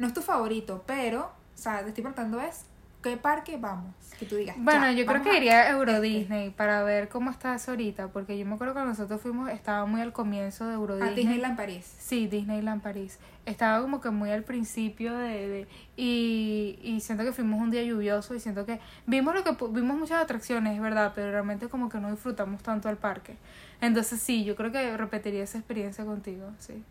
No 0.00 0.08
es 0.08 0.12
tu 0.12 0.22
favorito, 0.22 0.82
pero, 0.88 1.26
o 1.26 1.56
sea, 1.56 1.82
te 1.84 1.90
estoy 1.90 2.02
preguntando 2.02 2.40
es, 2.40 2.64
¿qué 3.10 3.16
parque 3.16 3.56
vamos? 3.56 3.94
Que 4.18 4.24
tú 4.26 4.36
digas. 4.36 4.56
Bueno, 4.58 4.90
yo 4.92 5.04
creo 5.04 5.22
que 5.22 5.30
a- 5.30 5.36
iría 5.36 5.60
a 5.62 5.70
Euro 5.70 5.92
este. 5.92 6.06
Disney 6.06 6.50
para 6.50 6.82
ver 6.82 7.08
cómo 7.08 7.30
está 7.30 7.54
eso 7.54 7.72
ahorita, 7.72 8.08
porque 8.08 8.38
yo 8.38 8.46
me 8.46 8.54
acuerdo 8.54 8.72
cuando 8.72 8.90
nosotros 8.90 9.20
fuimos, 9.20 9.50
estaba 9.50 9.84
muy 9.86 10.00
al 10.00 10.12
comienzo 10.12 10.66
de 10.66 10.74
Euro 10.74 10.94
A 10.94 10.96
Disney. 10.96 11.14
Disneyland 11.16 11.56
París. 11.56 11.94
Sí, 11.98 12.26
Disneyland 12.26 12.82
París. 12.82 13.18
Estaba 13.44 13.80
como 13.82 14.00
que 14.00 14.10
muy 14.10 14.30
al 14.30 14.42
principio 14.42 15.14
de... 15.16 15.48
de- 15.48 15.68
y, 15.96 16.78
y 16.82 17.00
siento 17.00 17.24
que 17.24 17.32
fuimos 17.32 17.60
un 17.60 17.70
día 17.70 17.82
lluvioso 17.82 18.34
y 18.34 18.40
siento 18.40 18.64
que 18.66 18.80
vimos 19.06 19.34
lo 19.34 19.44
que 19.44 19.56
vimos 19.70 19.96
muchas 19.98 20.22
atracciones, 20.22 20.74
es 20.74 20.80
verdad, 20.82 21.12
pero 21.14 21.30
realmente 21.30 21.68
como 21.68 21.88
que 21.88 21.98
no 21.98 22.10
disfrutamos 22.10 22.62
tanto 22.62 22.88
el 22.88 22.96
parque. 22.96 23.36
Entonces 23.80 24.20
sí, 24.20 24.44
yo 24.44 24.56
creo 24.56 24.72
que 24.72 24.96
repetiría 24.96 25.42
esa 25.44 25.58
experiencia 25.58 26.04
contigo, 26.04 26.50
sí. 26.58 26.82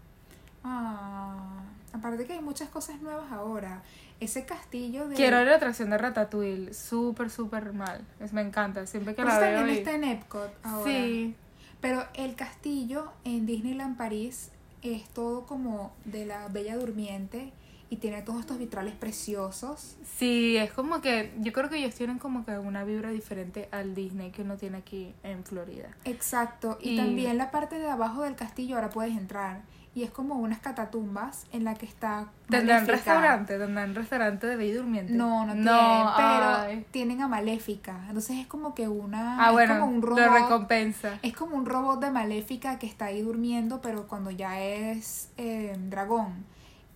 Ah, 0.67 1.61
aparte 1.93 2.25
que 2.25 2.33
hay 2.33 2.41
muchas 2.41 2.69
cosas 2.69 2.99
nuevas 3.01 3.31
ahora. 3.31 3.83
Ese 4.19 4.45
castillo 4.45 5.07
de... 5.07 5.15
Quiero 5.15 5.37
ver 5.37 5.47
la 5.47 5.55
atracción 5.57 5.89
de 5.91 5.97
Ratatouille, 5.97 6.73
súper, 6.73 7.29
súper 7.29 7.71
mal. 7.73 8.01
Es, 8.19 8.33
me 8.33 8.41
encanta, 8.41 8.85
siempre 8.87 9.13
que 9.13 9.23
la 9.23 9.37
veo. 9.39 9.57
también 9.57 9.77
está 9.77 9.91
en 9.93 10.03
Epcot 10.05 10.51
ahora. 10.63 10.83
Sí, 10.91 11.35
Pero 11.81 12.03
el 12.15 12.35
castillo 12.35 13.11
en 13.25 13.45
Disneyland 13.45 13.95
París 13.97 14.49
es 14.81 15.07
todo 15.09 15.45
como 15.45 15.93
de 16.05 16.25
la 16.25 16.47
Bella 16.47 16.77
Durmiente 16.77 17.51
y 17.89 17.97
tiene 17.97 18.21
todos 18.23 18.39
estos 18.39 18.57
vitrales 18.57 18.95
preciosos. 18.95 19.95
Sí, 20.17 20.57
es 20.57 20.71
como 20.71 21.01
que 21.01 21.33
yo 21.39 21.51
creo 21.53 21.69
que 21.69 21.77
ellos 21.77 21.93
tienen 21.93 22.17
como 22.17 22.43
que 22.45 22.57
una 22.57 22.83
vibra 22.83 23.09
diferente 23.11 23.67
al 23.71 23.93
Disney 23.93 24.31
que 24.31 24.41
uno 24.41 24.57
tiene 24.57 24.77
aquí 24.77 25.13
en 25.23 25.43
Florida. 25.43 25.89
Exacto. 26.05 26.79
Y, 26.81 26.91
Y- 26.93 26.97
también 26.97 27.37
la 27.37 27.51
parte 27.51 27.77
de 27.77 27.87
abajo 27.89 28.23
del 28.23 28.35
castillo 28.35 28.75
ahora 28.75 28.89
puedes 28.89 29.15
entrar. 29.15 29.61
Y 29.95 30.03
es 30.03 30.11
como 30.11 30.35
unas 30.35 30.59
catatumbas 30.59 31.45
en 31.53 31.63
la 31.63 31.73
que 31.75 31.85
está. 31.85 32.27
¿Tendrán 32.49 32.81
Maléfica. 32.81 32.95
restaurante? 32.97 33.57
¿Tendrán 33.57 33.95
restaurante 33.95 34.45
de 34.45 34.55
Bella 34.57 34.75
Durmiente? 34.75 35.13
No, 35.13 35.45
no, 35.45 35.53
tienen, 35.53 35.69
ay. 35.71 36.67
pero 36.75 36.85
tienen 36.91 37.21
a 37.21 37.29
Maléfica. 37.29 38.03
Entonces 38.07 38.37
es 38.39 38.47
como 38.47 38.75
que 38.75 38.89
una. 38.89 39.41
Ah, 39.41 39.47
es 39.47 39.53
bueno, 39.53 39.79
como 39.79 39.91
un 39.91 40.01
lo 40.01 40.07
robot. 40.07 40.33
recompensa. 40.33 41.17
Es 41.21 41.33
como 41.33 41.55
un 41.55 41.65
robot 41.65 42.01
de 42.01 42.11
Maléfica 42.11 42.77
que 42.77 42.87
está 42.87 43.05
ahí 43.05 43.21
durmiendo, 43.21 43.79
pero 43.81 44.05
cuando 44.07 44.31
ya 44.31 44.59
es 44.61 45.29
eh, 45.37 45.73
dragón. 45.89 46.43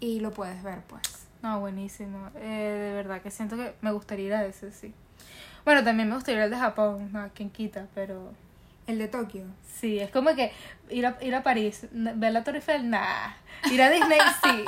Y 0.01 0.19
lo 0.19 0.31
puedes 0.31 0.61
ver, 0.61 0.81
pues. 0.81 1.01
No, 1.41 1.57
buenísimo. 1.61 2.27
Eh, 2.35 2.89
de 2.89 2.93
verdad 2.95 3.21
que 3.21 3.31
siento 3.31 3.55
que 3.55 3.75
me 3.79 3.93
gustaría 3.93 4.25
ir 4.27 4.33
a 4.33 4.45
ese, 4.45 4.73
sí. 4.73 4.93
Bueno, 5.63 5.85
también 5.85 6.09
me 6.09 6.15
gustaría 6.15 6.39
ir 6.39 6.43
al 6.43 6.49
de 6.51 6.57
Japón, 6.57 7.09
no, 7.13 7.29
quien 7.33 7.49
quita, 7.49 7.87
pero 7.95 8.33
El 8.89 8.97
de 8.97 9.07
Tokio. 9.07 9.43
sí, 9.79 9.99
es 9.99 10.09
como 10.11 10.33
que 10.35 10.51
ir 10.89 11.05
a, 11.05 11.17
ir 11.21 11.35
a 11.35 11.43
París, 11.43 11.87
ver 11.91 12.33
la 12.33 12.43
Torre 12.43 12.57
Eiffel, 12.57 12.89
nah. 12.89 13.31
Ir 13.71 13.81
a 13.81 13.89
Disney, 13.89 14.19
sí. 14.43 14.65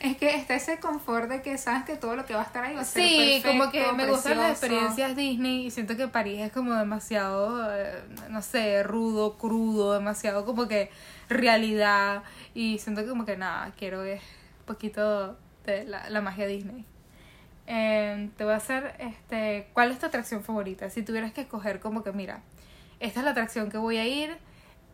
Es 0.00 0.16
que 0.16 0.34
está 0.34 0.54
ese 0.56 0.80
confort 0.80 1.28
de 1.28 1.42
que 1.42 1.56
sabes 1.58 1.84
que 1.84 1.96
todo 1.96 2.16
lo 2.16 2.24
que 2.24 2.34
va 2.34 2.40
a 2.40 2.44
estar 2.44 2.64
ahí 2.64 2.74
va 2.74 2.80
a 2.80 2.84
ser 2.84 3.02
Sí, 3.04 3.42
como 3.44 3.70
que 3.70 3.78
perfecto, 3.78 3.94
me 3.96 4.06
gustan 4.06 4.36
las 4.38 4.58
precioso. 4.58 4.86
experiencias 4.86 5.16
Disney 5.16 5.66
y 5.66 5.70
siento 5.70 5.96
que 5.96 6.08
París 6.08 6.40
es 6.40 6.52
como 6.52 6.74
demasiado, 6.74 7.72
eh, 7.72 8.02
no 8.28 8.42
sé, 8.42 8.82
rudo, 8.82 9.38
crudo, 9.38 9.94
demasiado 9.94 10.44
como 10.44 10.66
que 10.66 10.90
realidad 11.28 12.24
y 12.54 12.78
siento 12.78 13.02
que 13.02 13.08
como 13.10 13.24
que 13.24 13.36
nada, 13.36 13.72
quiero 13.78 14.02
un 14.02 14.18
poquito 14.66 15.36
de 15.64 15.84
la, 15.84 16.10
la 16.10 16.20
magia 16.20 16.46
Disney. 16.48 16.84
Eh, 17.66 18.30
te 18.36 18.44
voy 18.44 18.52
a 18.52 18.56
hacer, 18.56 18.94
este, 18.98 19.68
¿cuál 19.72 19.92
es 19.92 19.98
tu 19.98 20.06
atracción 20.06 20.42
favorita? 20.42 20.90
Si 20.90 21.02
tuvieras 21.02 21.32
que 21.32 21.42
escoger 21.42 21.80
como 21.80 22.02
que, 22.02 22.12
mira, 22.12 22.40
esta 23.00 23.20
es 23.20 23.24
la 23.24 23.30
atracción 23.32 23.70
que 23.70 23.78
voy 23.78 23.96
a 23.98 24.06
ir. 24.06 24.36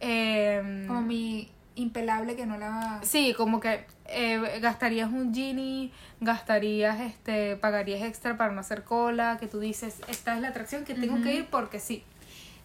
eh, 0.00 0.84
Como 0.86 1.02
mi 1.02 1.50
impelable 1.74 2.34
que 2.34 2.44
no 2.44 2.58
la... 2.58 3.00
Sí, 3.02 3.34
como 3.36 3.60
que 3.60 3.84
eh, 4.06 4.58
gastarías 4.60 5.10
un 5.12 5.32
genie, 5.32 5.92
gastarías, 6.20 7.00
este, 7.00 7.56
pagarías 7.56 8.02
extra 8.02 8.36
para 8.36 8.52
no 8.52 8.60
hacer 8.60 8.82
cola, 8.82 9.36
que 9.38 9.46
tú 9.46 9.60
dices, 9.60 10.00
esta 10.08 10.34
es 10.34 10.40
la 10.40 10.48
atracción 10.48 10.84
que 10.84 10.94
tengo 10.94 11.22
que 11.22 11.34
ir 11.34 11.46
porque 11.46 11.78
sí. 11.78 12.02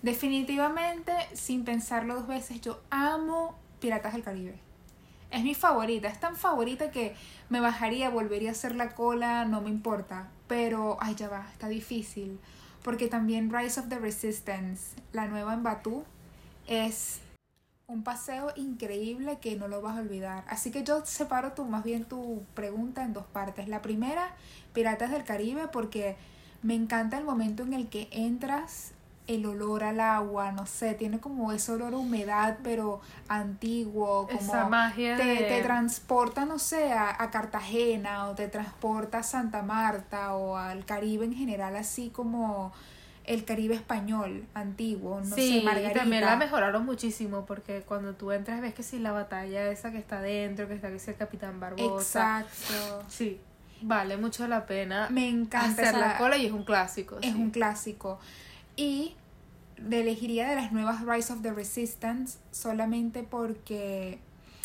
Definitivamente, 0.02 1.14
sin 1.34 1.64
pensarlo 1.64 2.16
dos 2.16 2.28
veces, 2.28 2.60
yo 2.62 2.82
amo 2.90 3.58
Piratas 3.80 4.14
del 4.14 4.24
Caribe. 4.24 4.56
Es 5.34 5.44
mi 5.44 5.56
favorita, 5.56 6.10
es 6.10 6.20
tan 6.20 6.36
favorita 6.36 6.92
que 6.92 7.16
me 7.50 7.60
bajaría, 7.60 8.12
volvería 8.12 8.50
a 8.50 8.52
hacer 8.52 8.76
la 8.76 8.94
cola, 8.94 9.46
no 9.46 9.62
me 9.62 9.72
importa. 9.72 10.30
Pero, 10.48 10.98
ay, 11.02 11.16
ya 11.16 11.28
va, 11.28 11.48
está 11.52 11.68
difícil. 11.70 12.40
Porque 12.84 13.08
también 13.08 13.52
Rise 13.52 13.80
of 13.80 13.90
the 13.90 13.98
Resistance, 13.98 14.96
la 15.12 15.26
nueva 15.26 15.56
en 15.56 15.64
Batú, 15.64 16.04
es 16.68 17.20
un 17.88 18.04
paseo 18.04 18.54
increíble 18.56 19.40
que 19.42 19.56
no 19.56 19.68
lo 19.68 19.82
vas 19.82 19.98
a 19.98 20.02
olvidar. 20.02 20.44
Así 20.48 20.70
que 20.70 20.84
yo 20.84 21.04
separo 21.04 21.54
tu, 21.54 21.66
más 21.66 21.84
bien 21.84 22.06
tu 22.06 22.44
pregunta 22.54 23.04
en 23.04 23.14
dos 23.14 23.26
partes. 23.26 23.68
La 23.68 23.82
primera, 23.82 24.36
Piratas 24.72 25.10
del 25.10 25.24
Caribe, 25.24 25.68
porque 25.68 26.16
me 26.62 26.76
encanta 26.76 27.18
el 27.18 27.24
momento 27.24 27.64
en 27.64 27.74
el 27.74 27.90
que 27.90 28.08
entras 28.12 28.92
el 29.28 29.46
olor 29.46 29.84
al 29.86 30.00
agua, 30.02 30.52
no 30.52 30.66
sé, 30.66 30.96
tiene 30.96 31.20
como 31.20 31.52
ese 31.54 31.72
olor 31.72 31.94
a 31.94 31.98
humedad, 31.98 32.58
pero 32.64 33.00
antiguo, 33.30 34.28
como 34.28 34.40
Esa 34.40 34.66
magia 34.68 35.16
te, 35.16 35.24
de- 35.26 35.36
te 35.44 35.62
transporta, 35.62 36.46
no 36.46 36.60
sé, 36.60 36.92
a, 36.92 37.16
a 37.22 37.32
Cartagena 37.32 38.28
o 38.28 38.36
te 38.36 38.48
transporta 38.48 39.20
a 39.20 39.24
Santa 39.24 39.62
Marta 39.62 40.34
o 40.36 40.58
al 40.58 40.86
Caribe 40.86 41.26
en 41.26 41.34
general, 41.36 41.76
así 41.76 42.10
como 42.10 42.74
el 43.26 43.46
Caribe 43.46 43.76
español 43.76 44.46
antiguo, 44.54 45.22
no 45.22 45.36
sí, 45.36 45.64
sé, 45.66 45.90
y 45.90 45.94
también 45.94 46.26
la 46.26 46.36
mejoraron 46.36 46.86
muchísimo 46.86 47.46
porque 47.46 47.82
cuando 47.84 48.14
tú 48.16 48.32
entras 48.34 48.60
ves 48.60 48.74
que 48.74 48.84
sí 48.84 49.00
la 49.00 49.14
batalla 49.14 49.72
esa 49.72 49.92
que 49.92 49.98
está 49.98 50.22
dentro, 50.22 50.68
que 50.68 50.74
está 50.74 50.90
que 50.90 50.98
es 50.98 51.08
el 51.08 51.16
Capitán 51.16 51.60
Barbosa. 51.62 52.42
Exacto. 52.42 53.04
Sí, 53.08 53.40
vale 53.82 54.18
mucho 54.18 54.46
la 54.50 54.66
pena 54.66 55.08
Me 55.10 55.30
encanta 55.30 55.68
hacer 55.84 55.86
esa- 55.86 55.98
la 56.00 56.18
cola 56.18 56.36
y 56.36 56.46
es 56.48 56.52
un 56.52 56.66
clásico. 56.66 57.18
Es 57.22 57.32
sí. 57.32 57.38
un 57.40 57.52
clásico. 57.52 58.20
Y 58.76 59.16
de 59.78 60.02
elegiría 60.02 60.48
de 60.50 60.56
las 60.56 60.72
nuevas 60.72 61.06
Rise 61.06 61.34
of 61.34 61.42
the 61.42 61.52
Resistance 61.52 62.38
solamente 62.52 63.24
porque 63.24 64.20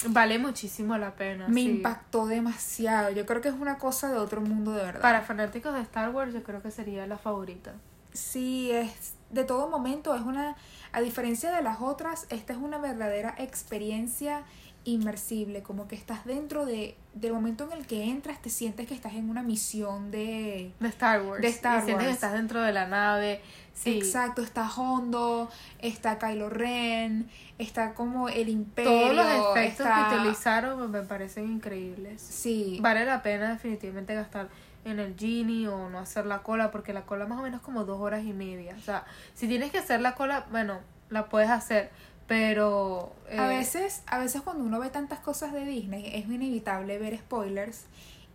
Vale 0.06 0.38
muchísimo 0.38 0.96
la 0.96 1.14
pena. 1.14 1.48
me 1.48 1.62
sí. 1.62 1.70
impactó 1.70 2.26
demasiado. 2.26 3.10
Yo 3.10 3.26
creo 3.26 3.40
que 3.40 3.48
es 3.48 3.54
una 3.54 3.78
cosa 3.78 4.10
de 4.12 4.18
otro 4.18 4.40
mundo 4.40 4.72
de 4.72 4.84
verdad. 4.84 5.00
Para 5.02 5.22
fanáticos 5.22 5.74
de 5.74 5.80
Star 5.80 6.10
Wars 6.10 6.32
yo 6.32 6.42
creo 6.42 6.62
que 6.62 6.70
sería 6.70 7.06
la 7.06 7.18
favorita. 7.18 7.74
Sí, 8.12 8.70
es 8.70 9.14
de 9.30 9.44
todo 9.44 9.68
momento, 9.68 10.14
es 10.14 10.22
una, 10.22 10.56
a 10.92 11.00
diferencia 11.00 11.52
de 11.52 11.62
las 11.62 11.80
otras, 11.80 12.26
esta 12.30 12.52
es 12.52 12.58
una 12.58 12.78
verdadera 12.78 13.34
experiencia 13.38 14.42
inmersible, 14.92 15.62
como 15.62 15.88
que 15.88 15.94
estás 15.96 16.24
dentro 16.24 16.66
de, 16.66 16.96
del 17.14 17.32
momento 17.32 17.64
en 17.64 17.72
el 17.78 17.86
que 17.86 18.04
entras, 18.04 18.40
te 18.42 18.50
sientes 18.50 18.86
que 18.86 18.94
estás 18.94 19.14
en 19.14 19.28
una 19.30 19.42
misión 19.42 20.10
de... 20.10 20.72
De 20.80 20.88
Star 20.88 21.22
Wars. 21.22 21.42
De 21.42 21.48
Star 21.48 21.82
y 21.82 21.86
sientes 21.86 21.96
que 22.02 22.08
Wars. 22.08 22.14
estás 22.14 22.32
dentro 22.32 22.60
de 22.62 22.72
la 22.72 22.86
nave. 22.86 23.40
Sí. 23.74 23.96
Exacto, 23.96 24.42
está 24.42 24.68
Hondo, 24.68 25.48
está 25.78 26.18
Kylo 26.18 26.50
Ren, 26.50 27.28
está 27.58 27.94
como 27.94 28.28
el 28.28 28.48
imperio. 28.48 28.90
Todos 28.90 29.14
los 29.14 29.26
efectos 29.56 29.86
está- 29.86 30.08
que 30.10 30.16
utilizaron 30.16 30.90
me 30.90 31.02
parecen 31.02 31.44
increíbles. 31.52 32.20
Sí, 32.20 32.78
Vale 32.80 33.04
la 33.04 33.22
pena 33.22 33.50
definitivamente 33.52 34.14
gastar 34.14 34.48
en 34.84 34.98
el 34.98 35.14
Genie 35.16 35.68
o 35.68 35.90
no 35.90 35.98
hacer 35.98 36.26
la 36.26 36.38
cola, 36.38 36.70
porque 36.70 36.92
la 36.92 37.02
cola 37.02 37.26
más 37.26 37.38
o 37.38 37.42
menos 37.42 37.60
como 37.60 37.84
dos 37.84 38.00
horas 38.00 38.24
y 38.24 38.32
media. 38.32 38.74
O 38.76 38.82
sea, 38.82 39.04
si 39.34 39.46
tienes 39.46 39.70
que 39.70 39.78
hacer 39.78 40.00
la 40.00 40.14
cola, 40.14 40.46
bueno, 40.50 40.78
la 41.10 41.28
puedes 41.28 41.50
hacer, 41.50 41.90
pero... 42.28 43.12
A 43.30 43.46
eh, 43.52 43.58
veces, 43.58 44.02
a 44.06 44.18
veces 44.18 44.42
cuando 44.42 44.62
uno 44.62 44.78
ve 44.78 44.90
tantas 44.90 45.18
cosas 45.18 45.52
de 45.52 45.64
Disney 45.64 46.06
es 46.14 46.26
inevitable 46.26 46.98
ver 46.98 47.18
spoilers 47.18 47.86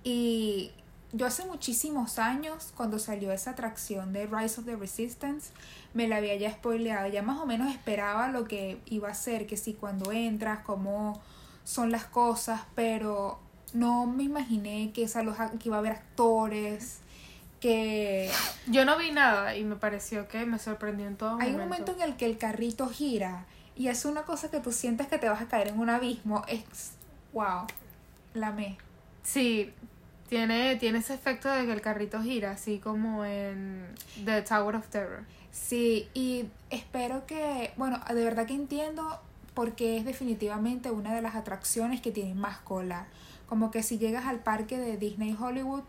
y 0.03 0.71
yo 1.13 1.27
hace 1.27 1.45
muchísimos 1.45 2.19
años 2.19 2.73
cuando 2.75 2.99
salió 2.99 3.31
esa 3.31 3.51
atracción 3.51 4.11
de 4.11 4.25
Rise 4.25 4.59
of 4.59 4.65
the 4.65 4.75
Resistance 4.75 5.51
me 5.93 6.07
la 6.07 6.17
había 6.17 6.35
ya 6.35 6.51
spoileado, 6.51 7.07
ya 7.07 7.21
más 7.21 7.39
o 7.39 7.45
menos 7.45 7.71
esperaba 7.71 8.29
lo 8.29 8.45
que 8.45 8.79
iba 8.87 9.09
a 9.09 9.13
ser, 9.13 9.45
que 9.45 9.55
si 9.55 9.73
cuando 9.73 10.11
entras, 10.11 10.59
cómo 10.65 11.21
son 11.63 11.91
las 11.91 12.05
cosas, 12.05 12.61
pero 12.73 13.39
no 13.73 14.07
me 14.07 14.23
imaginé 14.23 14.91
que, 14.91 15.03
esa, 15.03 15.21
los, 15.21 15.37
que 15.37 15.69
iba 15.69 15.75
a 15.75 15.79
haber 15.79 15.93
actores, 15.93 16.99
que 17.59 18.29
Yo 18.67 18.83
no 18.83 18.97
vi 18.97 19.11
nada 19.11 19.55
y 19.55 19.63
me 19.63 19.75
pareció 19.75 20.27
que 20.27 20.45
me 20.45 20.59
sorprendió 20.59 21.07
en 21.07 21.15
todo 21.15 21.37
hay 21.39 21.51
un 21.51 21.59
momento. 21.61 21.91
momento 21.91 21.91
en 21.93 22.01
el 22.09 22.17
que 22.17 22.25
el 22.25 22.37
carrito 22.37 22.89
gira 22.89 23.45
y 23.75 23.87
es 23.87 24.05
una 24.05 24.23
cosa 24.23 24.49
que 24.51 24.59
tú 24.59 24.71
sientes 24.71 25.07
que 25.07 25.17
te 25.17 25.29
vas 25.29 25.41
a 25.41 25.47
caer 25.47 25.69
en 25.69 25.79
un 25.79 25.89
abismo. 25.89 26.43
Es 26.47 26.91
wow, 27.33 27.65
la 28.33 28.51
me. 28.51 28.77
Sí, 29.23 29.73
tiene, 30.29 30.75
tiene 30.77 30.99
ese 30.99 31.13
efecto 31.13 31.49
de 31.49 31.65
que 31.65 31.73
el 31.73 31.81
carrito 31.81 32.21
gira, 32.21 32.51
así 32.51 32.79
como 32.79 33.25
en 33.25 33.87
The 34.25 34.41
Tower 34.43 34.75
of 34.75 34.87
Terror. 34.87 35.23
Sí, 35.51 36.07
y 36.13 36.45
espero 36.69 37.25
que, 37.25 37.73
bueno, 37.77 37.99
de 38.07 38.23
verdad 38.23 38.47
que 38.47 38.55
entiendo 38.55 39.19
porque 39.53 39.97
es 39.97 40.05
definitivamente 40.05 40.89
una 40.89 41.13
de 41.13 41.21
las 41.21 41.35
atracciones 41.35 42.01
que 42.01 42.11
tiene 42.11 42.33
más 42.33 42.57
cola. 42.59 43.07
Como 43.47 43.69
que 43.69 43.83
si 43.83 43.99
llegas 43.99 44.25
al 44.25 44.39
parque 44.39 44.77
de 44.77 44.97
Disney 44.97 45.37
Hollywood, 45.39 45.83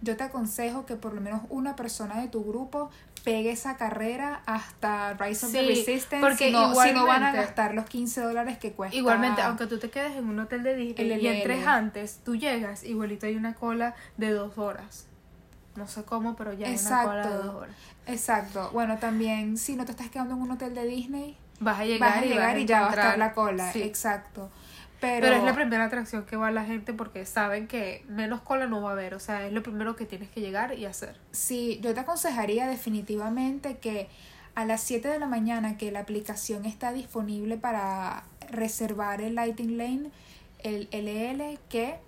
yo 0.00 0.16
te 0.16 0.24
aconsejo 0.24 0.86
que 0.86 0.96
por 0.96 1.12
lo 1.12 1.20
menos 1.20 1.42
una 1.48 1.76
persona 1.76 2.20
de 2.20 2.28
tu 2.28 2.44
grupo 2.44 2.90
pegue 3.24 3.50
esa 3.50 3.76
carrera 3.76 4.42
hasta 4.46 5.14
Rise 5.14 5.46
of 5.46 5.52
the 5.52 5.62
Resistance, 5.62 6.20
porque 6.20 6.50
no, 6.50 6.74
si 6.74 6.92
no 6.92 7.06
van 7.06 7.24
a 7.24 7.32
gastar 7.32 7.74
los 7.74 7.84
15 7.86 8.20
dólares 8.20 8.58
que 8.58 8.72
cuesta. 8.72 8.96
Igualmente, 8.96 9.42
aunque 9.42 9.66
tú 9.66 9.78
te 9.78 9.90
quedes 9.90 10.16
en 10.16 10.28
un 10.28 10.38
hotel 10.38 10.62
de 10.62 10.76
Disney 10.76 11.20
y 11.20 11.26
entres 11.26 11.66
antes, 11.66 12.20
tú 12.24 12.36
llegas, 12.36 12.84
igualito 12.84 13.26
hay 13.26 13.36
una 13.36 13.54
cola 13.54 13.94
de 14.16 14.30
dos 14.30 14.56
horas. 14.56 15.06
No 15.76 15.86
sé 15.86 16.04
cómo, 16.04 16.36
pero 16.36 16.52
ya 16.52 16.68
hay 16.68 16.76
una 16.76 17.02
cola 17.02 17.14
de 17.14 17.20
Exacto. 17.22 17.44
dos 17.44 17.54
horas. 17.54 17.76
Exacto. 18.06 18.70
Bueno, 18.72 18.98
también 18.98 19.58
si 19.58 19.76
no 19.76 19.84
te 19.84 19.92
estás 19.92 20.08
quedando 20.10 20.34
en 20.34 20.42
un 20.42 20.50
hotel 20.52 20.74
de 20.74 20.86
Disney, 20.86 21.36
Vas 21.60 21.80
a 21.80 21.84
llegar, 21.84 22.10
vas 22.10 22.22
a 22.22 22.24
y, 22.24 22.28
llegar 22.28 22.54
vas 22.54 22.62
y 22.62 22.66
ya 22.66 22.80
va 22.80 22.86
a 22.86 22.90
estar 22.90 23.18
la 23.18 23.32
cola. 23.32 23.72
Sí. 23.72 23.82
Exacto. 23.82 24.50
Pero, 25.00 25.26
Pero 25.26 25.36
es 25.36 25.44
la 25.44 25.54
primera 25.54 25.84
atracción 25.84 26.24
que 26.24 26.36
va 26.36 26.50
la 26.50 26.64
gente 26.64 26.92
porque 26.92 27.24
saben 27.24 27.68
que 27.68 28.04
menos 28.08 28.40
cola 28.40 28.66
no 28.66 28.82
va 28.82 28.90
a 28.90 28.92
haber. 28.92 29.14
O 29.14 29.20
sea, 29.20 29.46
es 29.46 29.52
lo 29.52 29.62
primero 29.62 29.94
que 29.94 30.06
tienes 30.06 30.28
que 30.28 30.40
llegar 30.40 30.76
y 30.76 30.86
hacer. 30.86 31.16
sí, 31.30 31.78
yo 31.82 31.94
te 31.94 32.00
aconsejaría 32.00 32.66
definitivamente 32.66 33.78
que 33.78 34.08
a 34.54 34.64
las 34.64 34.82
7 34.82 35.06
de 35.06 35.20
la 35.20 35.28
mañana 35.28 35.78
que 35.78 35.92
la 35.92 36.00
aplicación 36.00 36.64
está 36.64 36.92
disponible 36.92 37.56
para 37.58 38.24
reservar 38.50 39.20
el 39.20 39.36
Lighting 39.36 39.78
Lane, 39.78 40.10
el 40.64 40.88
LL, 40.90 41.60
que 41.68 42.00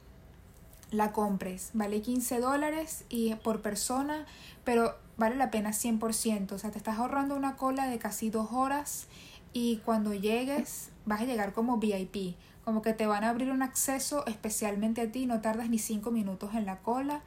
la 0.91 1.13
compres. 1.13 1.71
Vale 1.75 2.01
15 2.01 2.41
dólares 2.41 3.05
y 3.09 3.35
por 3.37 3.63
persona, 3.63 4.27
pero 4.65 4.97
vale 5.17 5.37
la 5.37 5.53
pena 5.53 5.71
100%. 5.71 6.53
O 6.53 6.59
sea, 6.59 6.71
te 6.71 6.79
estás 6.79 6.99
ahorrando 6.99 7.37
una 7.37 7.55
cola 7.55 7.87
de 7.87 7.99
casi 7.99 8.31
dos 8.31 8.49
horas 8.51 9.07
y 9.53 9.77
cuando 9.85 10.13
llegues 10.15 10.91
vas 11.07 11.21
a 11.21 11.25
llegar 11.25 11.53
como 11.53 11.79
VIP. 11.79 12.37
Como 12.65 12.83
que 12.83 12.93
te 12.93 13.07
van 13.07 13.25
a 13.25 13.31
abrir 13.31 13.51
un 13.51 13.63
acceso 13.63 14.27
especialmente 14.27 15.01
a 15.01 15.11
ti, 15.11 15.27
no 15.27 15.41
tardas 15.41 15.69
ni 15.71 15.79
5 15.79 16.11
minutos 16.11 16.55
en 16.55 16.67
la 16.67 16.79
cola 16.79 17.23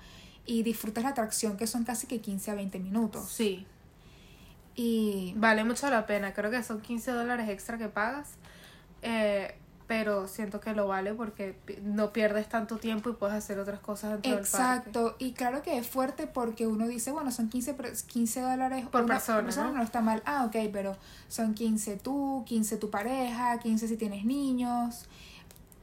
y 0.45 0.63
disfrutas 0.63 1.03
la 1.03 1.11
atracción 1.11 1.57
que 1.57 1.67
son 1.67 1.83
casi 1.83 2.07
que 2.07 2.21
15 2.21 2.51
a 2.51 2.55
20 2.55 2.79
minutos. 2.79 3.29
Sí, 3.29 3.65
Y 4.75 5.33
vale 5.37 5.63
mucho 5.63 5.89
la 5.89 6.05
pena. 6.05 6.33
Creo 6.33 6.49
que 6.49 6.63
son 6.63 6.81
15 6.81 7.11
dólares 7.11 7.47
extra 7.49 7.77
que 7.77 7.89
pagas. 7.89 8.31
Eh, 9.03 9.55
pero 9.87 10.27
siento 10.27 10.59
que 10.59 10.73
lo 10.73 10.87
vale 10.87 11.13
porque 11.13 11.57
no 11.83 12.13
pierdes 12.13 12.47
tanto 12.49 12.77
tiempo 12.77 13.09
y 13.09 13.13
puedes 13.13 13.35
hacer 13.35 13.59
otras 13.59 13.79
cosas 13.79 14.11
dentro 14.13 14.31
del 14.31 14.39
parque. 14.39 14.89
Exacto, 14.89 15.15
y 15.19 15.33
claro 15.33 15.61
que 15.61 15.77
es 15.77 15.87
fuerte 15.87 16.25
porque 16.27 16.67
uno 16.67 16.87
dice, 16.87 17.11
bueno, 17.11 17.31
son 17.31 17.49
15, 17.49 17.73
per- 17.73 17.93
15 18.07 18.41
dólares 18.41 18.85
Por 18.91 19.01
una 19.03 19.15
persona, 19.15 19.49
¿no? 19.55 19.71
no 19.73 19.83
está 19.83 20.01
mal. 20.01 20.23
Ah, 20.25 20.45
ok, 20.45 20.55
pero 20.71 20.95
son 21.27 21.53
15 21.53 21.97
tú, 21.97 22.43
15 22.45 22.77
tu 22.77 22.89
pareja, 22.89 23.59
15 23.59 23.87
si 23.87 23.97
tienes 23.97 24.25
niños. 24.25 25.05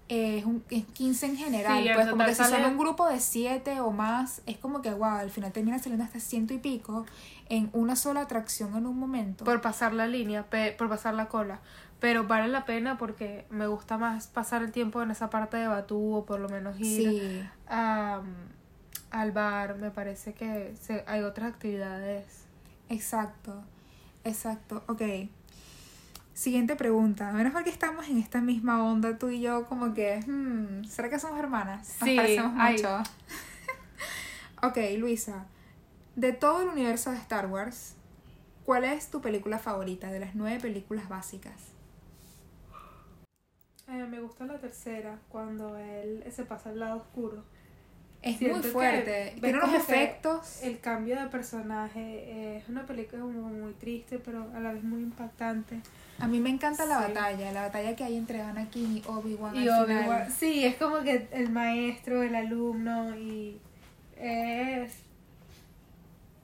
eh, 0.09 0.39
es, 0.39 0.45
un, 0.45 0.65
es 0.71 0.85
15 0.87 1.27
en 1.27 1.37
general. 1.37 1.83
Sí, 1.85 1.89
pues 1.95 2.09
como 2.09 2.25
que 2.25 2.35
si 2.35 2.43
son 2.43 2.65
un 2.73 2.79
grupo 2.79 3.07
de 3.07 3.21
7 3.21 3.81
o 3.81 3.93
más, 3.93 4.43
es 4.47 4.57
como 4.59 4.83
que, 4.83 4.91
wow, 4.93 5.05
al 5.19 5.31
final 5.31 5.53
termina 5.53 5.79
saliendo 5.79 6.05
hasta 6.05 6.19
ciento 6.19 6.53
y 6.53 6.59
pico 6.59 7.07
en 7.49 7.71
una 7.73 7.95
sola 7.95 8.23
atracción 8.23 8.77
en 8.77 8.87
un 8.87 8.99
momento. 8.99 9.45
por 9.45 9.61
pasar 9.61 9.93
la 9.93 10.09
línea, 10.09 10.43
pe- 10.51 10.73
por 10.77 10.89
pasar 10.89 11.15
la 11.15 11.29
cola. 11.29 11.61
Pero 12.01 12.25
vale 12.27 12.49
la 12.49 12.65
pena 12.65 12.97
porque 12.97 13.47
me 13.51 13.67
gusta 13.67 13.99
más 13.99 14.27
pasar 14.27 14.63
el 14.63 14.73
tiempo 14.73 15.03
en 15.03 15.11
esa 15.11 15.29
parte 15.29 15.59
de 15.59 15.67
Batú 15.69 16.15
o 16.15 16.25
por 16.25 16.41
lo 16.41 16.49
menos 16.49 16.79
ir 16.81 17.11
sí, 17.11 17.45
a, 17.69 18.23
al 19.11 19.33
bar. 19.33 19.77
Me 19.77 19.91
parece 19.91 20.33
que 20.33 20.75
se- 20.81 21.05
hay 21.07 21.21
otras 21.23 21.53
actividades. 21.53 22.25
exacto, 22.89 23.63
exacto. 24.25 24.83
Ok. 24.89 25.03
Siguiente 26.33 26.75
pregunta. 26.75 27.33
Menos 27.33 27.53
mal 27.53 27.65
que 27.65 27.71
estamos 27.71 28.09
en 28.09 28.17
esta 28.17 28.41
misma 28.41 28.83
onda 28.83 29.19
tú 29.19 29.29
y 29.29 29.43
yo, 29.43 29.67
como 29.67 29.93
que, 29.93 30.21
hmm, 30.27 30.85
¿será 30.85 31.11
que 31.11 31.19
somos 31.19 31.39
hermanas? 31.39 31.81
Nos 32.01 32.09
Sí, 32.09 32.17
parecemos 32.17 32.55
ay. 32.57 32.77
mucho. 32.77 33.03
ok, 34.63 34.79
Luisa. 34.99 35.45
De 36.17 36.33
todo 36.33 36.63
el 36.63 36.69
universo 36.69 37.11
de 37.11 37.19
Star 37.19 37.47
Wars, 37.47 37.95
¿cuál 38.65 38.85
es 38.85 39.11
tu 39.11 39.21
película 39.21 39.59
favorita 39.59 40.11
de 40.11 40.21
las 40.21 40.35
nueve 40.35 40.61
películas 40.61 41.11
básicas? 41.11 41.53
Eh, 43.91 44.07
me 44.09 44.21
gusta 44.21 44.45
la 44.47 44.59
tercera, 44.59 45.19
cuando 45.29 45.77
él 45.77 46.25
se 46.31 46.45
pasa 46.45 46.71
al 46.71 46.79
lado 46.79 46.99
oscuro. 46.99 47.43
Es 48.23 48.37
Siento 48.37 48.59
muy 48.59 48.69
fuerte. 48.69 49.35
Tiene 49.41 49.59
unos 49.59 49.75
efectos. 49.75 50.63
El 50.63 50.79
cambio 50.81 51.19
de 51.19 51.27
personaje 51.29 52.57
es 52.59 52.69
una 52.69 52.85
película 52.87 53.23
como 53.23 53.49
muy 53.49 53.73
triste, 53.75 54.19
pero 54.19 54.47
a 54.55 54.61
la 54.61 54.73
vez 54.73 54.85
muy 54.85 55.01
impactante. 55.03 55.81
A 56.19 56.29
mí 56.29 56.39
me 56.39 56.51
encanta 56.51 56.85
la 56.85 56.99
Sí. 56.99 57.13
batalla, 57.15 57.51
la 57.53 57.63
batalla 57.63 57.97
que 57.97 58.05
hay 58.05 58.17
entre 58.17 58.43
Anakin 58.43 58.99
y 58.99 59.03
Obi-Wan. 59.07 59.57
Y 59.57 59.69
Obi-Wan-. 59.69 60.31
Sí, 60.31 60.65
es 60.67 60.77
como 60.77 61.01
que 61.01 61.29
el 61.33 61.49
maestro, 61.51 62.23
el 62.23 62.35
alumno 62.35 63.17
y 63.17 63.59
es, 64.19 64.93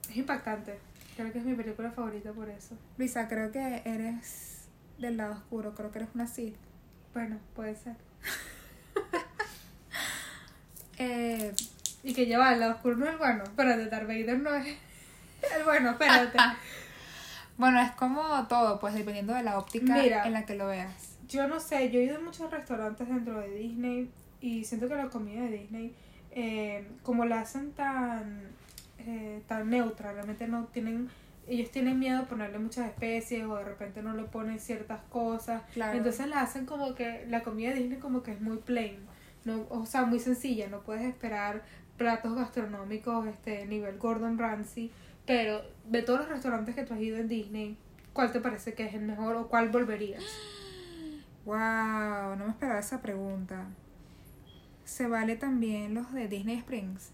es 0.09 0.17
impactante. 0.17 0.79
Creo 1.15 1.31
que 1.31 1.37
es 1.39 1.45
mi 1.45 1.53
película 1.53 1.91
favorita 1.91 2.31
por 2.33 2.49
eso. 2.49 2.75
Luisa, 2.97 3.27
creo 3.27 3.51
que 3.51 3.83
eres 3.85 4.67
del 4.97 5.17
lado 5.17 5.33
oscuro, 5.33 5.75
creo 5.75 5.91
que 5.91 5.99
eres 5.99 6.09
una 6.15 6.25
Sith. 6.25 6.55
Bueno, 7.13 7.37
puede 7.55 7.75
ser. 7.75 7.95
Eh, 10.99 11.53
Y 12.03 12.13
que 12.13 12.25
lleva 12.25 12.49
al 12.49 12.59
lado 12.59 12.73
oscuro 12.73 12.95
no 12.95 13.05
es 13.05 13.11
el 13.11 13.17
bueno. 13.17 13.43
Espérate, 13.43 13.85
Darth 13.87 14.07
Vader 14.07 14.39
no 14.39 14.55
es 14.55 14.65
el 15.57 15.63
bueno, 15.63 15.91
espérate. 15.91 16.37
bueno, 17.57 17.79
es 17.81 17.91
como 17.91 18.47
todo, 18.47 18.79
pues 18.79 18.93
dependiendo 18.95 19.33
de 19.35 19.43
la 19.43 19.57
óptica 19.59 19.93
Mira. 19.95 20.25
en 20.25 20.33
la 20.33 20.45
que 20.45 20.55
lo 20.55 20.67
veas. 20.67 21.15
Yo 21.27 21.47
no 21.47 21.59
sé, 21.59 21.91
yo 21.91 21.99
he 21.99 22.03
ido 22.05 22.17
a 22.17 22.19
muchos 22.21 22.49
restaurantes 22.49 23.07
dentro 23.07 23.39
de 23.39 23.49
Disney 23.51 24.09
y 24.41 24.63
siento 24.63 24.87
que 24.87 24.95
la 24.95 25.09
comida 25.09 25.41
de 25.41 25.49
Disney, 25.57 25.93
eh, 26.31 26.87
como 27.03 27.25
la 27.25 27.41
hacen 27.41 27.73
tan, 27.73 28.41
eh, 28.99 29.41
tan 29.47 29.69
neutra, 29.69 30.13
realmente 30.13 30.47
no 30.47 30.63
tienen, 30.65 31.09
ellos 31.47 31.71
tienen 31.71 31.99
miedo 31.99 32.19
de 32.19 32.25
ponerle 32.25 32.59
muchas 32.59 32.87
especies 32.87 33.45
o 33.45 33.55
de 33.55 33.63
repente 33.63 34.01
no 34.01 34.13
le 34.13 34.23
ponen 34.23 34.59
ciertas 34.59 35.01
cosas. 35.09 35.63
Claro. 35.73 35.97
Entonces 35.97 36.27
la 36.27 36.41
hacen 36.41 36.65
como 36.65 36.93
que, 36.93 37.25
la 37.29 37.43
comida 37.43 37.69
de 37.69 37.79
Disney 37.79 37.99
como 37.99 38.23
que 38.23 38.31
es 38.31 38.41
muy 38.41 38.57
plain, 38.57 38.99
no, 39.45 39.65
o 39.69 39.85
sea, 39.85 40.05
muy 40.05 40.19
sencilla, 40.19 40.67
no 40.67 40.81
puedes 40.81 41.03
esperar 41.03 41.63
platos 41.97 42.35
gastronómicos 42.35 43.27
este 43.27 43.65
nivel 43.65 43.97
Gordon 43.97 44.37
Ramsay, 44.37 44.91
pero 45.25 45.61
de 45.85 46.01
todos 46.01 46.19
los 46.19 46.29
restaurantes 46.29 46.75
que 46.75 46.83
tú 46.83 46.93
has 46.93 46.99
ido 46.99 47.17
en 47.17 47.27
Disney, 47.27 47.77
¿cuál 48.13 48.31
te 48.31 48.39
parece 48.39 48.73
que 48.73 48.85
es 48.85 48.93
el 48.93 49.01
mejor 49.01 49.35
o 49.35 49.47
cuál 49.47 49.69
volverías? 49.69 50.23
Wow, 51.45 52.35
no 52.37 52.45
me 52.45 52.49
esperaba 52.49 52.79
esa 52.79 53.01
pregunta. 53.01 53.67
¿Se 54.83 55.07
vale 55.07 55.35
también 55.35 55.93
los 55.93 56.13
de 56.13 56.27
Disney 56.27 56.57
Springs? 56.57 57.11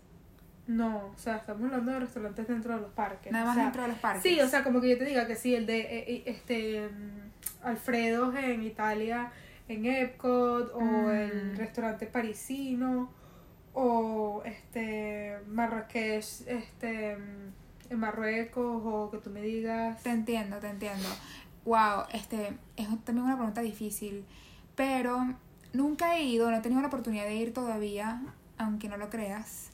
No, 0.66 1.08
o 1.14 1.18
sea, 1.18 1.38
estamos 1.38 1.64
hablando 1.66 1.92
de 1.92 2.00
restaurantes 2.00 2.48
dentro 2.48 2.76
de 2.76 2.82
los 2.82 2.92
parques. 2.92 3.32
Nada 3.32 3.44
o 3.44 3.48
más 3.48 3.56
sea, 3.56 3.64
dentro 3.66 3.82
de 3.82 3.88
los 3.90 3.98
parques. 3.98 4.24
Sí, 4.24 4.40
o 4.40 4.48
sea, 4.48 4.64
como 4.64 4.80
que 4.80 4.90
yo 4.90 4.98
te 4.98 5.06
diga 5.06 5.28
que 5.28 5.36
sí, 5.36 5.54
el 5.56 5.66
de 5.66 5.80
eh, 5.82 6.06
eh, 6.08 6.24
este 6.28 6.88
mm, 6.88 7.66
Alfredo 7.68 8.34
en 8.38 8.64
Italia, 8.64 9.32
en 9.68 9.86
Epcot, 9.86 10.72
o 10.74 10.82
Mm. 10.82 11.10
el 11.12 11.58
restaurante 11.58 12.06
parisino, 12.08 13.10
o 13.74 14.42
este 14.46 15.38
Marrakech, 15.48 16.26
este 16.48 17.18
mm, 17.18 17.92
en 17.92 18.00
Marruecos, 18.00 18.82
o 18.86 19.12
que 19.12 19.18
tú 19.18 19.30
me 19.32 19.42
digas. 19.42 20.02
Te 20.04 20.12
entiendo, 20.12 20.58
te 20.60 20.68
entiendo. 20.70 21.08
Wow, 21.66 22.04
este 22.14 22.54
es 22.78 22.88
también 23.04 23.26
una 23.26 23.36
pregunta 23.36 23.62
difícil, 23.62 24.26
pero 24.76 25.36
nunca 25.74 26.16
he 26.18 26.24
ido, 26.24 26.50
no 26.50 26.58
he 26.58 26.62
tenido 26.62 26.82
la 26.82 26.88
oportunidad 26.88 27.26
de 27.26 27.36
ir 27.36 27.54
todavía, 27.54 28.22
aunque 28.58 28.88
no 28.90 28.98
lo 28.98 29.10
creas, 29.10 29.72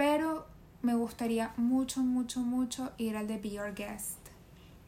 pero 0.00 0.46
me 0.80 0.94
gustaría 0.94 1.52
mucho, 1.58 2.00
mucho, 2.00 2.40
mucho 2.40 2.90
ir 2.96 3.18
al 3.18 3.26
de 3.26 3.36
Be 3.36 3.50
Your 3.50 3.74
Guest 3.74 4.16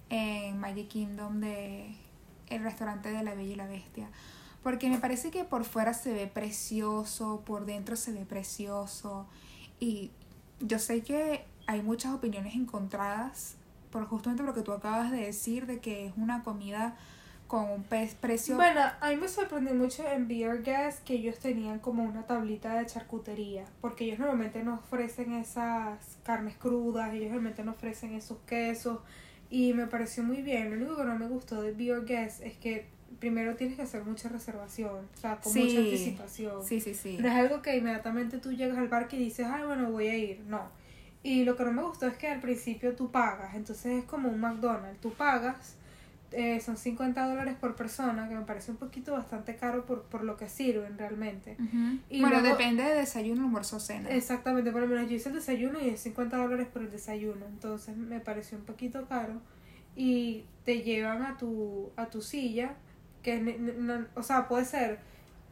en 0.08 0.58
Magic 0.58 0.88
Kingdom 0.88 1.38
de 1.38 1.94
el 2.46 2.62
restaurante 2.62 3.10
de 3.10 3.22
la 3.22 3.34
Bella 3.34 3.52
y 3.52 3.54
la 3.54 3.66
Bestia, 3.66 4.08
porque 4.62 4.88
me 4.88 4.96
parece 4.96 5.30
que 5.30 5.44
por 5.44 5.64
fuera 5.64 5.92
se 5.92 6.14
ve 6.14 6.28
precioso, 6.28 7.42
por 7.44 7.66
dentro 7.66 7.94
se 7.94 8.10
ve 8.12 8.24
precioso 8.24 9.26
y 9.78 10.12
yo 10.60 10.78
sé 10.78 11.02
que 11.02 11.44
hay 11.66 11.82
muchas 11.82 12.14
opiniones 12.14 12.54
encontradas 12.54 13.56
por 13.90 14.06
justamente 14.06 14.42
lo 14.42 14.54
que 14.54 14.62
tú 14.62 14.72
acabas 14.72 15.10
de 15.10 15.18
decir 15.18 15.66
de 15.66 15.80
que 15.80 16.06
es 16.06 16.14
una 16.16 16.42
comida 16.42 16.96
con 17.52 17.68
un 17.68 17.82
precio 17.84 18.56
Bueno, 18.56 18.80
a 18.98 19.10
mí 19.10 19.16
me 19.16 19.28
sorprendió 19.28 19.74
mucho 19.74 20.08
en 20.08 20.26
Beer 20.26 20.62
Gas 20.62 21.00
que 21.04 21.12
ellos 21.12 21.38
tenían 21.38 21.80
como 21.80 22.02
una 22.02 22.22
tablita 22.22 22.78
de 22.78 22.86
charcutería, 22.86 23.66
porque 23.82 24.04
ellos 24.04 24.20
normalmente 24.20 24.62
no 24.62 24.76
ofrecen 24.76 25.34
esas 25.34 26.16
carnes 26.22 26.56
crudas, 26.56 27.12
ellos 27.12 27.24
normalmente 27.26 27.62
no 27.62 27.72
ofrecen 27.72 28.14
esos 28.14 28.38
quesos, 28.46 29.00
y 29.50 29.74
me 29.74 29.86
pareció 29.86 30.22
muy 30.22 30.40
bien. 30.40 30.70
Lo 30.70 30.76
único 30.76 30.96
que 30.96 31.04
no 31.04 31.18
me 31.18 31.28
gustó 31.28 31.60
de 31.60 31.72
Beer 31.72 32.06
Gas 32.06 32.40
es 32.40 32.54
que 32.56 32.86
primero 33.18 33.54
tienes 33.54 33.76
que 33.76 33.82
hacer 33.82 34.02
mucha 34.02 34.30
reservación, 34.30 35.10
o 35.14 35.20
sea, 35.20 35.36
con 35.36 35.52
Sí. 35.52 35.64
mucha 35.64 35.78
anticipación. 35.80 36.64
Sí, 36.64 36.80
sí, 36.80 36.94
sí. 36.94 37.18
No 37.20 37.28
es 37.28 37.34
algo 37.34 37.60
que 37.60 37.76
inmediatamente 37.76 38.38
tú 38.38 38.52
llegas 38.52 38.78
al 38.78 38.88
parque 38.88 39.16
y 39.16 39.24
dices, 39.24 39.46
ay, 39.46 39.64
bueno, 39.66 39.90
voy 39.90 40.06
a 40.06 40.16
ir. 40.16 40.40
No. 40.46 40.70
Y 41.22 41.44
lo 41.44 41.54
que 41.54 41.64
no 41.64 41.72
me 41.72 41.82
gustó 41.82 42.06
es 42.06 42.16
que 42.16 42.28
al 42.28 42.40
principio 42.40 42.96
tú 42.96 43.10
pagas, 43.12 43.54
entonces 43.54 43.92
es 43.98 44.04
como 44.06 44.30
un 44.30 44.40
McDonald's. 44.40 45.02
Tú 45.02 45.12
pagas, 45.12 45.76
eh, 46.32 46.60
son 46.60 46.76
50 46.76 47.26
dólares 47.28 47.54
por 47.60 47.74
persona, 47.76 48.28
que 48.28 48.34
me 48.34 48.42
parece 48.42 48.70
un 48.70 48.76
poquito 48.76 49.12
bastante 49.12 49.56
caro 49.56 49.84
por, 49.86 50.02
por 50.04 50.24
lo 50.24 50.36
que 50.36 50.48
sirven 50.48 50.98
realmente. 50.98 51.56
Y 52.10 52.20
bueno, 52.20 52.40
luego- 52.40 52.56
depende 52.56 52.82
de 52.82 52.94
desayuno, 52.96 53.42
almuerzo, 53.44 53.78
cena. 53.80 54.08
Exactamente, 54.10 54.70
por 54.72 54.80
lo 54.82 54.86
menos 54.88 55.08
yo 55.08 55.16
hice 55.16 55.28
el 55.30 55.34
desayuno 55.36 55.80
y 55.80 55.88
es 55.90 56.00
50 56.00 56.36
dólares 56.36 56.66
por 56.72 56.82
el 56.82 56.90
desayuno, 56.90 57.46
entonces 57.46 57.96
me 57.96 58.20
pareció 58.20 58.58
un 58.58 58.64
poquito 58.64 59.06
caro. 59.08 59.40
Y 59.94 60.44
te 60.64 60.82
llevan 60.82 61.22
a 61.22 61.36
tu, 61.36 61.90
a 61.96 62.06
tu 62.06 62.22
silla, 62.22 62.74
que 63.22 63.38
no- 63.40 64.06
o 64.14 64.22
sea, 64.22 64.48
puede 64.48 64.64
ser 64.64 64.98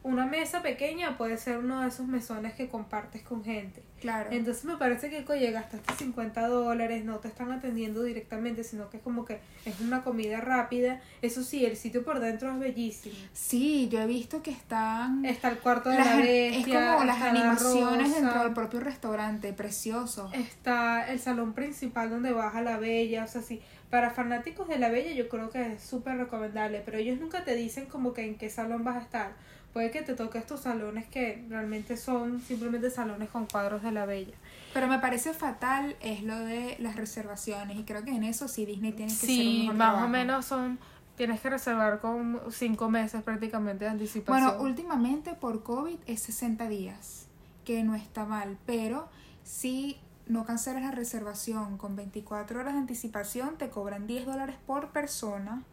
una 0.03 0.25
mesa 0.25 0.61
pequeña, 0.63 1.17
puede 1.17 1.37
ser 1.37 1.59
uno 1.59 1.81
de 1.81 1.89
esos 1.89 2.07
mesones 2.07 2.53
que 2.53 2.67
compartes 2.67 3.21
con 3.21 3.43
gente. 3.43 3.83
Claro. 4.01 4.31
Entonces 4.31 4.65
me 4.65 4.77
parece 4.77 5.11
que 5.11 5.23
oye, 5.31 5.51
gastaste 5.51 5.93
50 5.93 6.47
dólares, 6.47 7.05
no 7.05 7.19
te 7.19 7.27
están 7.27 7.51
atendiendo 7.51 8.01
directamente, 8.01 8.63
sino 8.63 8.89
que 8.89 8.97
es 8.97 9.03
como 9.03 9.25
que 9.25 9.39
es 9.63 9.79
una 9.79 10.03
comida 10.03 10.41
rápida. 10.41 10.99
Eso 11.21 11.43
sí, 11.43 11.65
el 11.65 11.77
sitio 11.77 12.03
por 12.03 12.19
dentro 12.19 12.51
es 12.51 12.57
bellísimo. 12.59 13.13
Sí, 13.31 13.89
yo 13.89 14.01
he 14.01 14.07
visto 14.07 14.41
que 14.41 14.49
están 14.49 15.23
Está 15.23 15.49
el 15.49 15.59
cuarto 15.59 15.89
de 15.91 15.97
las- 15.99 16.07
la 16.07 16.19
es 16.25 16.55
bestia. 16.55 16.93
como 16.95 17.03
las 17.05 17.19
la 17.19 17.29
animaciones 17.29 18.15
dentro 18.15 18.43
del 18.43 18.53
propio 18.53 18.79
restaurante, 18.79 19.53
precioso. 19.53 20.31
Está 20.33 21.11
el 21.11 21.19
salón 21.19 21.53
principal 21.53 22.09
donde 22.09 22.31
baja 22.31 22.63
la 22.63 22.77
bella, 22.77 23.23
o 23.23 23.27
sea, 23.27 23.43
sí, 23.43 23.61
para 23.91 24.09
fanáticos 24.09 24.67
de 24.67 24.79
la 24.79 24.89
bella 24.89 25.11
yo 25.13 25.29
creo 25.29 25.51
que 25.51 25.73
es 25.73 25.83
súper 25.83 26.17
recomendable, 26.17 26.81
pero 26.83 26.97
ellos 26.97 27.19
nunca 27.19 27.43
te 27.43 27.53
dicen 27.55 27.85
como 27.85 28.13
que 28.13 28.25
en 28.25 28.35
qué 28.39 28.49
salón 28.49 28.83
vas 28.83 28.95
a 28.95 29.01
estar. 29.01 29.33
Puede 29.73 29.89
que 29.91 30.01
te 30.01 30.15
toque 30.15 30.37
estos 30.37 30.61
salones 30.61 31.05
que 31.07 31.45
realmente 31.49 31.95
son 31.95 32.41
simplemente 32.41 32.89
salones 32.89 33.29
con 33.29 33.45
cuadros 33.45 33.81
de 33.83 33.91
la 33.91 34.05
bella. 34.05 34.33
Pero 34.73 34.87
me 34.87 34.99
parece 34.99 35.33
fatal 35.33 35.95
es 36.01 36.23
lo 36.23 36.37
de 36.39 36.75
las 36.79 36.95
reservaciones 36.97 37.77
y 37.77 37.83
creo 37.83 38.03
que 38.03 38.11
en 38.11 38.23
eso 38.25 38.47
sí 38.49 38.65
Disney 38.65 38.91
tiene 38.91 39.11
que 39.11 39.17
ser 39.17 39.29
un 39.29 39.35
Sí, 39.35 39.59
mejor 39.61 39.75
más 39.75 39.87
trabajo. 39.87 40.05
o 40.05 40.09
menos 40.09 40.45
son, 40.45 40.77
tienes 41.15 41.39
que 41.39 41.49
reservar 41.49 41.99
con 41.99 42.41
cinco 42.51 42.89
meses 42.89 43.23
prácticamente 43.23 43.85
de 43.85 43.91
anticipación. 43.91 44.45
Bueno, 44.49 44.61
últimamente 44.63 45.35
por 45.35 45.63
COVID 45.63 45.97
es 46.05 46.19
60 46.21 46.67
días, 46.67 47.27
que 47.63 47.83
no 47.83 47.95
está 47.95 48.25
mal, 48.25 48.57
pero 48.65 49.07
si 49.43 49.97
no 50.27 50.45
cancelas 50.45 50.81
la 50.81 50.91
reservación 50.91 51.77
con 51.77 51.95
24 51.95 52.59
horas 52.59 52.73
de 52.73 52.79
anticipación, 52.79 53.57
te 53.57 53.69
cobran 53.69 54.05
10 54.05 54.25
dólares 54.25 54.57
por 54.67 54.89
persona, 54.89 55.63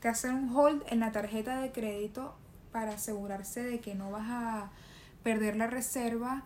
te 0.00 0.08
hacen 0.08 0.34
un 0.34 0.56
hold 0.56 0.82
en 0.90 1.00
la 1.00 1.10
tarjeta 1.10 1.60
de 1.60 1.72
crédito 1.72 2.34
para 2.72 2.92
asegurarse 2.92 3.62
de 3.62 3.80
que 3.80 3.94
no 3.94 4.10
vas 4.10 4.26
a 4.28 4.70
perder 5.22 5.56
la 5.56 5.66
reserva 5.66 6.44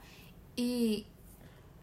y 0.57 1.07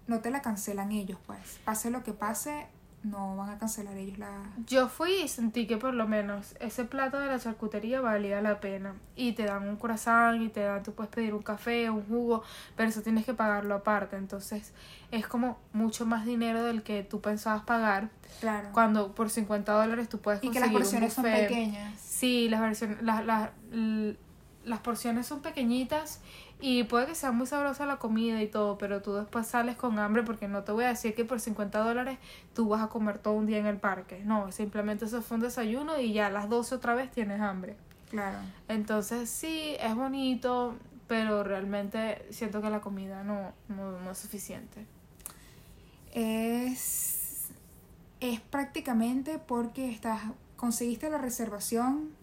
no 0.07 0.19
te 0.19 0.31
la 0.31 0.41
cancelan 0.41 0.91
ellos, 0.91 1.19
pues. 1.25 1.59
Pase 1.63 1.91
lo 1.91 2.03
que 2.03 2.13
pase, 2.13 2.67
no 3.03 3.37
van 3.37 3.49
a 3.49 3.59
cancelar 3.59 3.95
ellos 3.95 4.17
la... 4.17 4.31
Yo 4.65 4.89
fui 4.89 5.21
y 5.23 5.27
sentí 5.27 5.67
que 5.67 5.77
por 5.77 5.93
lo 5.93 6.07
menos 6.07 6.55
ese 6.59 6.83
plato 6.83 7.19
de 7.19 7.27
la 7.27 7.39
charcutería 7.39 8.01
valía 8.01 8.41
la 8.41 8.59
pena. 8.59 8.95
Y 9.15 9.33
te 9.33 9.45
dan 9.45 9.67
un 9.67 9.77
croissant 9.77 10.41
y 10.41 10.49
te 10.49 10.61
dan, 10.61 10.83
tú 10.83 10.93
puedes 10.93 11.11
pedir 11.11 11.33
un 11.33 11.41
café, 11.41 11.89
un 11.89 12.03
jugo, 12.05 12.43
pero 12.75 12.89
eso 12.89 13.01
tienes 13.01 13.25
que 13.25 13.33
pagarlo 13.33 13.75
aparte. 13.75 14.17
Entonces 14.17 14.73
es 15.11 15.27
como 15.27 15.59
mucho 15.73 16.05
más 16.05 16.25
dinero 16.25 16.63
del 16.63 16.83
que 16.83 17.03
tú 17.03 17.21
pensabas 17.21 17.63
pagar. 17.63 18.09
Claro. 18.41 18.69
Cuando 18.73 19.13
por 19.13 19.29
50 19.29 19.71
dólares 19.71 20.09
tú 20.09 20.19
puedes 20.19 20.43
Y 20.43 20.49
que 20.49 20.59
conseguir 20.59 20.73
las 20.73 20.81
porciones 20.81 21.17
un 21.17 21.23
son 21.23 21.31
pequeñas. 21.31 21.99
Sí, 21.99 22.49
las 22.49 22.61
versiones, 22.61 23.01
las, 23.01 23.25
las, 23.25 23.49
las 24.69 24.79
porciones 24.79 25.25
son 25.25 25.41
pequeñitas 25.41 26.21
y 26.61 26.83
puede 26.83 27.07
que 27.07 27.15
sea 27.15 27.31
muy 27.31 27.47
sabrosa 27.47 27.85
la 27.85 27.97
comida 27.97 28.41
y 28.41 28.47
todo, 28.47 28.77
pero 28.77 29.01
tú 29.01 29.13
después 29.13 29.47
sales 29.47 29.75
con 29.75 29.97
hambre 29.97 30.23
porque 30.23 30.47
no 30.47 30.63
te 30.63 30.71
voy 30.71 30.83
a 30.83 30.89
decir 30.89 31.15
que 31.15 31.25
por 31.25 31.39
50 31.39 31.79
dólares 31.79 32.19
tú 32.53 32.69
vas 32.69 32.83
a 32.83 32.87
comer 32.87 33.17
todo 33.17 33.33
un 33.33 33.47
día 33.47 33.57
en 33.57 33.65
el 33.65 33.77
parque. 33.77 34.21
No, 34.23 34.51
simplemente 34.51 35.05
eso 35.05 35.21
fue 35.21 35.35
un 35.35 35.41
desayuno 35.41 35.99
y 35.99 36.13
ya 36.13 36.27
a 36.27 36.29
las 36.29 36.49
12 36.49 36.75
otra 36.75 36.93
vez 36.93 37.09
tienes 37.09 37.41
hambre. 37.41 37.75
Claro. 38.11 38.37
Entonces 38.67 39.29
sí, 39.29 39.75
es 39.79 39.95
bonito, 39.95 40.75
pero 41.07 41.43
realmente 41.43 42.25
siento 42.29 42.61
que 42.61 42.69
la 42.69 42.81
comida 42.81 43.23
no, 43.23 43.53
no, 43.69 43.99
no 43.99 44.11
es 44.11 44.17
suficiente. 44.17 44.85
es, 46.13 47.49
es 48.19 48.39
prácticamente 48.41 49.39
porque 49.39 49.89
estás 49.89 50.21
conseguiste 50.57 51.09
la 51.09 51.17
reservación 51.17 52.18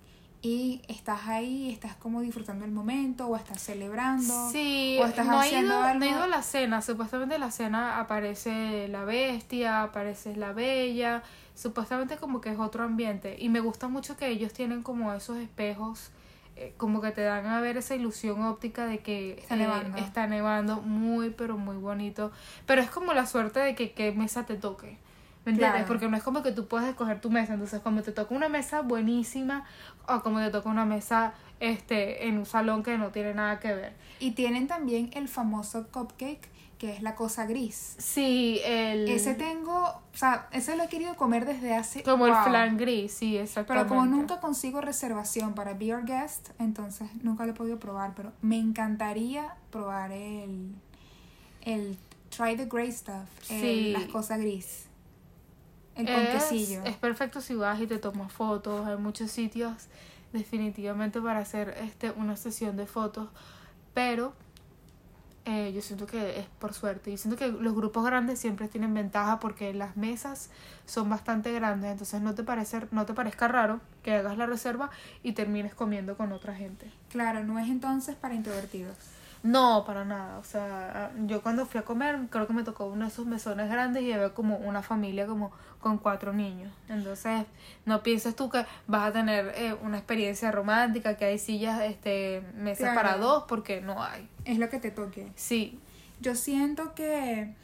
y 0.46 0.80
estás 0.86 1.26
ahí, 1.26 1.72
estás 1.72 1.96
como 1.96 2.20
disfrutando 2.20 2.64
el 2.64 2.70
momento 2.70 3.26
o 3.26 3.34
estás 3.34 3.60
celebrando. 3.60 4.50
Sí, 4.52 4.96
o 5.02 5.06
estás 5.06 5.26
no, 5.26 5.40
haciendo 5.40 5.74
ido, 5.74 5.82
algo. 5.82 5.98
no 5.98 6.04
he 6.04 6.08
ido 6.10 6.22
a 6.22 6.28
la 6.28 6.42
cena. 6.42 6.82
Supuestamente 6.82 7.34
en 7.34 7.40
la 7.40 7.50
cena 7.50 7.98
aparece 7.98 8.86
la 8.86 9.04
bestia, 9.04 9.82
aparece 9.82 10.36
la 10.36 10.52
bella. 10.52 11.24
Supuestamente 11.56 12.16
como 12.18 12.40
que 12.40 12.50
es 12.50 12.58
otro 12.60 12.84
ambiente. 12.84 13.36
Y 13.40 13.48
me 13.48 13.58
gusta 13.58 13.88
mucho 13.88 14.16
que 14.16 14.28
ellos 14.28 14.52
tienen 14.52 14.84
como 14.84 15.12
esos 15.12 15.36
espejos, 15.38 16.10
eh, 16.54 16.74
como 16.76 17.00
que 17.00 17.10
te 17.10 17.22
dan 17.22 17.46
a 17.46 17.60
ver 17.60 17.76
esa 17.76 17.96
ilusión 17.96 18.42
óptica 18.42 18.86
de 18.86 18.98
que 18.98 19.32
Está 19.40 19.56
eh, 19.56 19.58
nevando. 19.58 19.98
está 19.98 20.26
nevando. 20.28 20.80
Muy, 20.80 21.30
pero 21.30 21.58
muy 21.58 21.76
bonito. 21.76 22.30
Pero 22.66 22.82
es 22.82 22.90
como 22.90 23.14
la 23.14 23.26
suerte 23.26 23.58
de 23.58 23.74
que 23.74 23.92
qué 23.92 24.12
mesa 24.12 24.46
te 24.46 24.54
toque. 24.54 24.98
¿Me 25.46 25.52
entiendes? 25.52 25.70
Claro. 25.76 25.86
Porque 25.88 26.08
no 26.08 26.16
es 26.18 26.22
como 26.22 26.42
que 26.42 26.52
tú 26.52 26.66
puedes 26.66 26.88
escoger 26.88 27.20
tu 27.20 27.30
mesa. 27.30 27.54
Entonces, 27.54 27.80
como 27.80 28.02
te 28.02 28.12
toca 28.12 28.34
una 28.34 28.48
mesa 28.50 28.82
buenísima 28.82 29.64
o 30.08 30.20
como 30.20 30.40
te 30.40 30.50
toca 30.50 30.68
una 30.68 30.84
mesa 30.84 31.32
este 31.60 32.26
en 32.28 32.36
un 32.36 32.44
salón 32.46 32.82
que 32.82 32.98
no 32.98 33.08
tiene 33.10 33.32
nada 33.32 33.58
que 33.60 33.72
ver. 33.72 33.94
Y 34.18 34.32
tienen 34.32 34.66
también 34.66 35.08
el 35.14 35.28
famoso 35.28 35.86
cupcake, 35.92 36.48
que 36.78 36.92
es 36.92 37.00
la 37.00 37.14
cosa 37.14 37.46
gris. 37.46 37.94
Sí, 37.98 38.60
el 38.64 39.08
Ese 39.08 39.34
tengo, 39.34 39.84
o 39.84 40.02
sea, 40.16 40.48
ese 40.52 40.76
lo 40.76 40.82
he 40.82 40.88
querido 40.88 41.14
comer 41.16 41.46
desde 41.46 41.74
hace... 41.74 42.02
como 42.02 42.26
el 42.26 42.34
flan 42.34 42.76
gris, 42.76 43.12
sí, 43.12 43.30
Pero 43.34 43.44
exactamente. 43.44 43.88
como 43.88 44.04
nunca 44.04 44.40
consigo 44.40 44.80
reservación 44.82 45.54
para 45.54 45.72
Be 45.74 45.94
Our 45.94 46.04
Guest, 46.04 46.50
entonces 46.58 47.08
nunca 47.22 47.44
lo 47.46 47.52
he 47.52 47.54
podido 47.54 47.78
probar, 47.78 48.14
pero 48.14 48.32
me 48.42 48.58
encantaría 48.58 49.54
probar 49.70 50.10
el, 50.12 50.74
el 51.62 51.96
Try 52.36 52.56
the 52.56 52.66
Grey 52.66 52.90
Stuff, 52.92 53.24
el- 53.48 53.60
Sí. 53.60 53.92
las 53.92 54.04
cosas 54.06 54.40
gris. 54.40 54.85
Es, 56.84 56.92
es 56.92 56.96
perfecto 56.96 57.40
si 57.40 57.54
vas 57.54 57.80
y 57.80 57.86
te 57.86 57.98
tomas 57.98 58.32
fotos, 58.32 58.86
hay 58.86 58.96
muchos 58.96 59.30
sitios 59.30 59.72
definitivamente 60.32 61.20
para 61.20 61.40
hacer 61.40 61.74
este 61.80 62.10
una 62.10 62.36
sesión 62.36 62.76
de 62.76 62.86
fotos, 62.86 63.28
pero 63.94 64.34
eh, 65.48 65.72
yo 65.72 65.80
siento 65.80 66.06
que 66.06 66.40
es 66.40 66.46
por 66.58 66.74
suerte. 66.74 67.12
Yo 67.12 67.16
siento 67.16 67.38
que 67.38 67.46
los 67.48 67.72
grupos 67.72 68.04
grandes 68.04 68.38
siempre 68.38 68.66
tienen 68.66 68.92
ventaja 68.92 69.38
porque 69.38 69.72
las 69.72 69.96
mesas 69.96 70.50
son 70.86 71.08
bastante 71.08 71.52
grandes, 71.52 71.92
entonces 71.92 72.20
no 72.20 72.34
te 72.34 72.42
parece, 72.42 72.88
no 72.90 73.06
te 73.06 73.14
parezca 73.14 73.46
raro 73.46 73.80
que 74.02 74.14
hagas 74.14 74.36
la 74.36 74.46
reserva 74.46 74.90
y 75.22 75.32
termines 75.32 75.72
comiendo 75.72 76.16
con 76.16 76.32
otra 76.32 76.54
gente. 76.54 76.90
Claro, 77.10 77.44
no 77.44 77.60
es 77.60 77.68
entonces 77.68 78.16
para 78.16 78.34
introvertidos. 78.34 78.96
No, 79.46 79.84
para 79.86 80.04
nada. 80.04 80.38
O 80.38 80.44
sea, 80.44 81.12
yo 81.26 81.40
cuando 81.40 81.66
fui 81.66 81.78
a 81.78 81.84
comer, 81.84 82.18
creo 82.30 82.46
que 82.46 82.52
me 82.52 82.64
tocó 82.64 82.86
uno 82.86 83.04
de 83.04 83.10
esos 83.12 83.26
mesones 83.26 83.70
grandes 83.70 84.02
y 84.02 84.12
había 84.12 84.34
como 84.34 84.56
una 84.56 84.82
familia 84.82 85.26
como 85.26 85.52
con 85.80 85.98
cuatro 85.98 86.32
niños. 86.32 86.72
Entonces, 86.88 87.44
no 87.84 88.02
pienses 88.02 88.34
tú 88.34 88.50
que 88.50 88.66
vas 88.88 89.08
a 89.08 89.12
tener 89.12 89.52
eh, 89.56 89.76
una 89.82 89.98
experiencia 89.98 90.50
romántica, 90.50 91.16
que 91.16 91.26
hay 91.26 91.38
sillas, 91.38 91.80
este, 91.82 92.42
mesas 92.56 92.90
Claro. 92.90 92.96
para 92.96 93.16
dos, 93.18 93.44
porque 93.46 93.80
no 93.80 94.02
hay. 94.02 94.28
Es 94.44 94.58
lo 94.58 94.68
que 94.68 94.80
te 94.80 94.90
toque. 94.90 95.30
Sí, 95.36 95.78
Yo 96.20 96.34
siento 96.34 96.94
que 96.94 97.54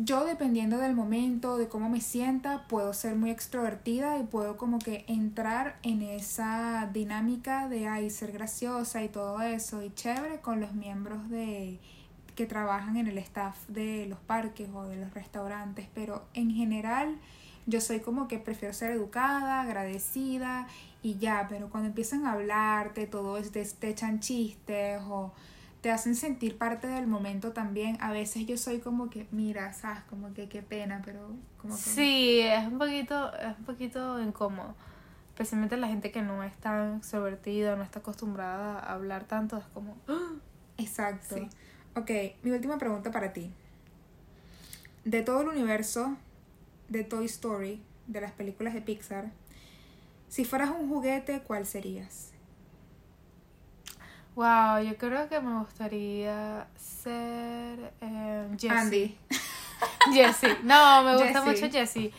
yo 0.00 0.24
dependiendo 0.24 0.78
del 0.78 0.94
momento, 0.94 1.58
de 1.58 1.66
cómo 1.66 1.88
me 1.88 2.00
sienta, 2.00 2.68
puedo 2.68 2.94
ser 2.94 3.16
muy 3.16 3.30
extrovertida 3.30 4.16
y 4.18 4.22
puedo 4.22 4.56
como 4.56 4.78
que 4.78 5.04
entrar 5.08 5.76
en 5.82 6.02
esa 6.02 6.88
dinámica 6.92 7.68
de 7.68 7.88
ay, 7.88 8.08
ser 8.08 8.30
graciosa 8.30 9.02
y 9.02 9.08
todo 9.08 9.42
eso 9.42 9.82
y 9.82 9.92
chévere 9.92 10.38
con 10.40 10.60
los 10.60 10.72
miembros 10.72 11.28
de 11.28 11.80
que 12.36 12.46
trabajan 12.46 12.96
en 12.96 13.08
el 13.08 13.18
staff 13.18 13.66
de 13.66 14.06
los 14.06 14.20
parques 14.20 14.68
o 14.72 14.84
de 14.84 14.94
los 14.94 15.12
restaurantes, 15.14 15.88
pero 15.92 16.24
en 16.32 16.52
general 16.52 17.18
yo 17.66 17.80
soy 17.80 17.98
como 17.98 18.28
que 18.28 18.38
prefiero 18.38 18.72
ser 18.72 18.92
educada, 18.92 19.62
agradecida 19.62 20.68
y 21.02 21.18
ya, 21.18 21.46
pero 21.48 21.70
cuando 21.70 21.88
empiezan 21.88 22.24
a 22.24 22.34
hablarte, 22.34 23.08
todo 23.08 23.36
es 23.36 23.50
te, 23.50 23.64
te 23.64 23.88
echan 23.88 24.20
chistes 24.20 25.02
o 25.08 25.32
te 25.80 25.90
hacen 25.90 26.14
sentir 26.14 26.58
parte 26.58 26.86
del 26.86 27.06
momento 27.06 27.52
también. 27.52 27.96
A 28.00 28.12
veces 28.12 28.46
yo 28.46 28.56
soy 28.56 28.80
como 28.80 29.10
que, 29.10 29.26
mira, 29.30 29.72
sabes, 29.72 30.02
como 30.04 30.34
que 30.34 30.48
qué 30.48 30.62
pena, 30.62 31.02
pero 31.04 31.30
como 31.60 31.74
que... 31.74 31.80
sí, 31.80 32.40
es 32.40 32.66
un 32.66 32.78
poquito, 32.78 33.32
es 33.34 33.56
un 33.58 33.64
poquito 33.64 34.20
incómodo. 34.20 34.74
Especialmente 35.30 35.76
la 35.76 35.86
gente 35.86 36.10
que 36.10 36.20
no 36.20 36.42
es 36.42 36.54
tan 36.56 36.96
extrovertida, 36.96 37.76
no 37.76 37.84
está 37.84 38.00
acostumbrada 38.00 38.78
a 38.78 38.94
hablar 38.94 39.24
tanto, 39.24 39.56
es 39.56 39.64
como... 39.66 39.96
¡ah! 40.08 40.32
Exacto. 40.78 41.36
Sí. 41.36 41.48
Ok, 41.94 42.10
mi 42.42 42.50
última 42.50 42.78
pregunta 42.78 43.10
para 43.10 43.32
ti. 43.32 43.52
De 45.04 45.22
todo 45.22 45.42
el 45.42 45.48
universo 45.48 46.16
de 46.88 47.04
Toy 47.04 47.26
Story, 47.26 47.80
de 48.06 48.20
las 48.20 48.32
películas 48.32 48.74
de 48.74 48.82
Pixar, 48.82 49.30
si 50.28 50.44
fueras 50.44 50.70
un 50.70 50.88
juguete, 50.88 51.40
¿cuál 51.40 51.66
serías? 51.66 52.32
Wow, 54.38 54.80
yo 54.84 54.96
creo 54.96 55.28
que 55.28 55.40
me 55.40 55.58
gustaría 55.58 56.68
ser 56.76 57.92
eh, 58.00 58.48
Jessie. 58.52 58.70
Andy. 58.70 59.16
Jessie. 60.12 60.58
No, 60.62 61.02
me 61.02 61.14
gusta 61.14 61.42
Jessie. 61.42 61.64
mucho 61.64 61.76
Jessie. 61.76 62.12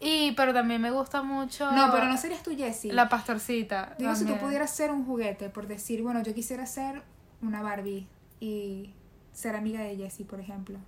Y, 0.00 0.32
pero 0.32 0.54
también 0.54 0.80
me 0.80 0.90
gusta 0.90 1.20
mucho. 1.20 1.70
No, 1.72 1.92
pero 1.92 2.06
no 2.06 2.16
serías 2.16 2.42
tú, 2.42 2.56
Jessie. 2.56 2.94
La 2.94 3.10
pastorcita. 3.10 3.94
Digo, 3.98 4.14
si 4.14 4.24
tú 4.24 4.38
pudieras 4.38 4.74
ser 4.74 4.90
un 4.90 5.04
juguete, 5.04 5.50
por 5.50 5.66
decir, 5.66 6.00
bueno, 6.02 6.22
yo 6.22 6.32
quisiera 6.32 6.64
ser 6.64 7.02
una 7.42 7.60
Barbie 7.60 8.06
y 8.40 8.94
ser 9.34 9.54
amiga 9.54 9.80
de 9.80 9.96
Jessie, 9.96 10.24
por 10.24 10.40
ejemplo. 10.40 10.78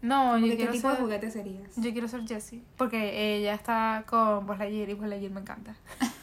No, 0.00 0.36
yo 0.36 0.48
¿Qué 0.48 0.56
quiero 0.56 0.72
tipo 0.72 0.88
de 0.88 0.96
juguete 0.96 1.30
serías? 1.30 1.76
Yo 1.76 1.92
quiero 1.92 2.08
ser 2.08 2.26
Jessie. 2.26 2.64
Porque 2.76 3.36
ella 3.36 3.54
está 3.54 4.02
con 4.08 4.48
Buzz 4.48 4.58
Lightyear 4.58 4.90
y 4.90 4.94
Buzz 4.94 5.06
Lightyear 5.06 5.32
me 5.32 5.42
encanta. 5.42 5.76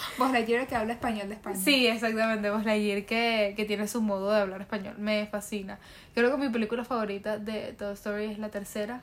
Vos 0.18 0.30
la 0.32 0.44
quiero 0.44 0.66
que 0.66 0.74
habla 0.74 0.92
español 0.92 1.28
de 1.28 1.34
España. 1.34 1.56
Sí, 1.56 1.86
exactamente. 1.86 2.50
Buzz 2.50 2.64
Lightyear 2.64 3.04
que, 3.04 3.54
que 3.56 3.64
tiene 3.64 3.88
su 3.88 4.02
modo 4.02 4.30
de 4.30 4.40
hablar 4.40 4.60
español. 4.60 4.96
Me 4.98 5.26
fascina. 5.26 5.78
Creo 6.14 6.30
que 6.30 6.36
mi 6.36 6.48
película 6.48 6.84
favorita 6.84 7.38
de 7.38 7.72
Toy 7.72 7.94
Story 7.94 8.24
es 8.26 8.38
la 8.38 8.50
tercera. 8.50 9.02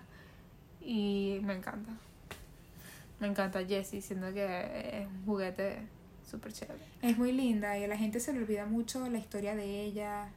Y 0.82 1.40
me 1.44 1.54
encanta. 1.54 1.92
Me 3.20 3.28
encanta 3.28 3.66
Jessie, 3.66 4.02
siendo 4.02 4.34
que 4.34 5.02
es 5.02 5.08
un 5.08 5.26
juguete 5.26 5.80
súper 6.30 6.54
chévere. 6.54 6.80
Es 7.02 7.18
muy 7.18 7.32
linda 7.32 7.78
y 7.78 7.84
a 7.84 7.88
la 7.88 7.98
gente 7.98 8.20
se 8.20 8.32
le 8.34 8.40
olvida 8.40 8.66
mucho 8.66 9.08
la 9.10 9.18
historia 9.18 9.56
de 9.56 9.84
ella. 9.84 10.30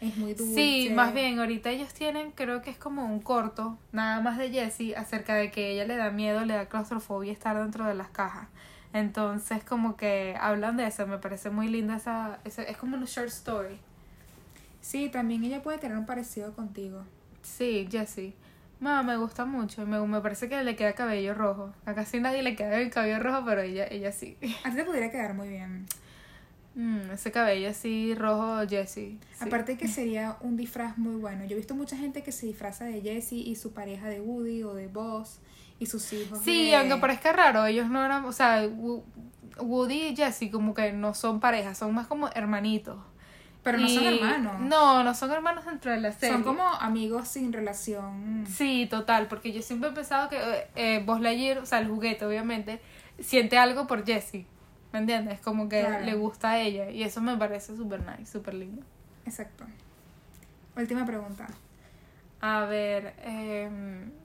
Es 0.00 0.16
muy 0.16 0.32
dulce. 0.32 0.54
Sí, 0.54 0.90
más 0.94 1.12
bien, 1.12 1.38
ahorita 1.38 1.70
ellos 1.70 1.92
tienen, 1.92 2.30
creo 2.30 2.62
que 2.62 2.70
es 2.70 2.78
como 2.78 3.04
un 3.04 3.20
corto, 3.20 3.76
nada 3.92 4.20
más 4.22 4.38
de 4.38 4.50
Jessie, 4.50 4.96
acerca 4.96 5.34
de 5.34 5.50
que 5.50 5.72
ella 5.72 5.84
le 5.84 5.96
da 5.96 6.10
miedo, 6.10 6.42
le 6.46 6.54
da 6.54 6.66
claustrofobia 6.66 7.32
estar 7.32 7.58
dentro 7.58 7.84
de 7.84 7.94
las 7.94 8.08
cajas. 8.08 8.48
Entonces, 8.92 9.62
como 9.62 9.96
que 9.96 10.36
hablan 10.40 10.76
de 10.76 10.86
eso, 10.86 11.06
me 11.06 11.18
parece 11.18 11.50
muy 11.50 11.68
linda 11.68 11.96
esa, 11.96 12.40
esa 12.44 12.62
es 12.62 12.76
como 12.76 12.96
una 12.96 13.06
short 13.06 13.28
story. 13.28 13.78
Sí, 14.80 15.08
también 15.10 15.44
ella 15.44 15.62
puede 15.62 15.78
tener 15.78 15.96
un 15.96 16.06
parecido 16.06 16.52
contigo. 16.54 17.04
Sí, 17.42 17.88
Jessie. 17.90 18.34
No, 18.80 19.04
me 19.04 19.16
gusta 19.16 19.44
mucho, 19.44 19.86
me, 19.86 20.00
me 20.00 20.20
parece 20.20 20.48
que 20.48 20.64
le 20.64 20.74
queda 20.74 20.94
cabello 20.94 21.34
rojo. 21.34 21.72
A 21.84 21.94
casi 21.94 22.18
nadie 22.18 22.42
le 22.42 22.56
queda 22.56 22.80
el 22.80 22.90
cabello 22.90 23.18
rojo, 23.20 23.42
pero 23.44 23.60
ella, 23.60 23.86
ella 23.86 24.10
sí. 24.10 24.36
A 24.64 24.70
ti 24.70 24.76
te 24.76 24.84
podría 24.84 25.10
quedar 25.10 25.34
muy 25.34 25.48
bien. 25.48 25.86
Mm, 26.74 27.10
ese 27.12 27.30
cabello 27.30 27.68
así 27.68 28.14
rojo, 28.14 28.66
Jessie. 28.68 29.18
sí. 29.34 29.44
Aparte 29.44 29.76
que 29.76 29.86
sería 29.86 30.36
un 30.40 30.56
disfraz 30.56 30.96
muy 30.96 31.16
bueno. 31.16 31.44
Yo 31.44 31.52
he 31.52 31.58
visto 31.58 31.74
mucha 31.74 31.96
gente 31.96 32.22
que 32.22 32.32
se 32.32 32.46
disfraza 32.46 32.84
de 32.86 33.02
Jessie 33.02 33.40
y 33.46 33.54
su 33.56 33.72
pareja 33.72 34.08
de 34.08 34.20
Woody 34.20 34.62
o 34.62 34.72
de 34.74 34.86
Buzz 34.88 35.40
y 35.80 35.86
sus 35.86 36.12
hijos. 36.12 36.38
Sí, 36.44 36.66
de- 36.70 36.76
aunque 36.76 36.96
parezca 36.98 37.32
raro, 37.32 37.66
ellos 37.66 37.88
no 37.90 38.04
eran, 38.04 38.24
o 38.24 38.30
sea, 38.32 38.64
Wo- 38.68 39.02
Woody 39.58 40.08
y 40.08 40.16
Jessie 40.16 40.50
como 40.50 40.72
que 40.74 40.92
no 40.92 41.12
son 41.14 41.40
parejas, 41.40 41.76
son 41.76 41.92
más 41.94 42.06
como 42.06 42.28
hermanitos. 42.28 42.98
Pero 43.62 43.76
no 43.76 43.88
son 43.88 44.04
hermanos. 44.06 44.54
No, 44.60 45.04
no 45.04 45.14
son 45.14 45.30
hermanos 45.32 45.66
dentro 45.66 45.90
de 45.90 46.00
la 46.00 46.12
serie. 46.12 46.32
Son 46.34 46.42
como 46.44 46.64
amigos 46.66 47.28
sin 47.28 47.52
relación. 47.52 48.46
Sí, 48.48 48.86
total, 48.88 49.26
porque 49.28 49.52
yo 49.52 49.60
siempre 49.60 49.90
he 49.90 49.92
pensado 49.92 50.30
que 50.30 50.38
eh, 50.76 51.02
Buzz 51.04 51.20
Lightyear, 51.20 51.58
o 51.58 51.66
sea, 51.66 51.78
el 51.80 51.88
juguete 51.88 52.24
obviamente, 52.24 52.80
siente 53.18 53.58
algo 53.58 53.86
por 53.86 54.06
Jessie, 54.06 54.46
¿me 54.94 55.00
entiendes? 55.00 55.40
Como 55.40 55.68
que 55.68 55.80
Claro. 55.80 56.04
le 56.06 56.14
gusta 56.14 56.52
a 56.52 56.58
ella 56.58 56.88
y 56.90 57.02
eso 57.02 57.20
me 57.20 57.36
parece 57.36 57.76
súper 57.76 58.00
nice, 58.00 58.32
súper 58.32 58.54
lindo. 58.54 58.82
Exacto. 59.26 59.64
Última 60.74 61.04
pregunta. 61.04 61.46
A 62.42 62.64
ver, 62.64 63.14
eh, 63.18 63.68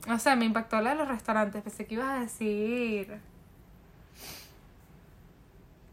no 0.07 0.19
sé, 0.19 0.35
me 0.35 0.45
impactó 0.45 0.79
la 0.81 0.91
de 0.91 0.95
los 0.95 1.07
restaurantes, 1.07 1.61
pensé 1.61 1.85
que 1.85 1.95
ibas 1.95 2.09
a 2.09 2.21
decir... 2.21 3.17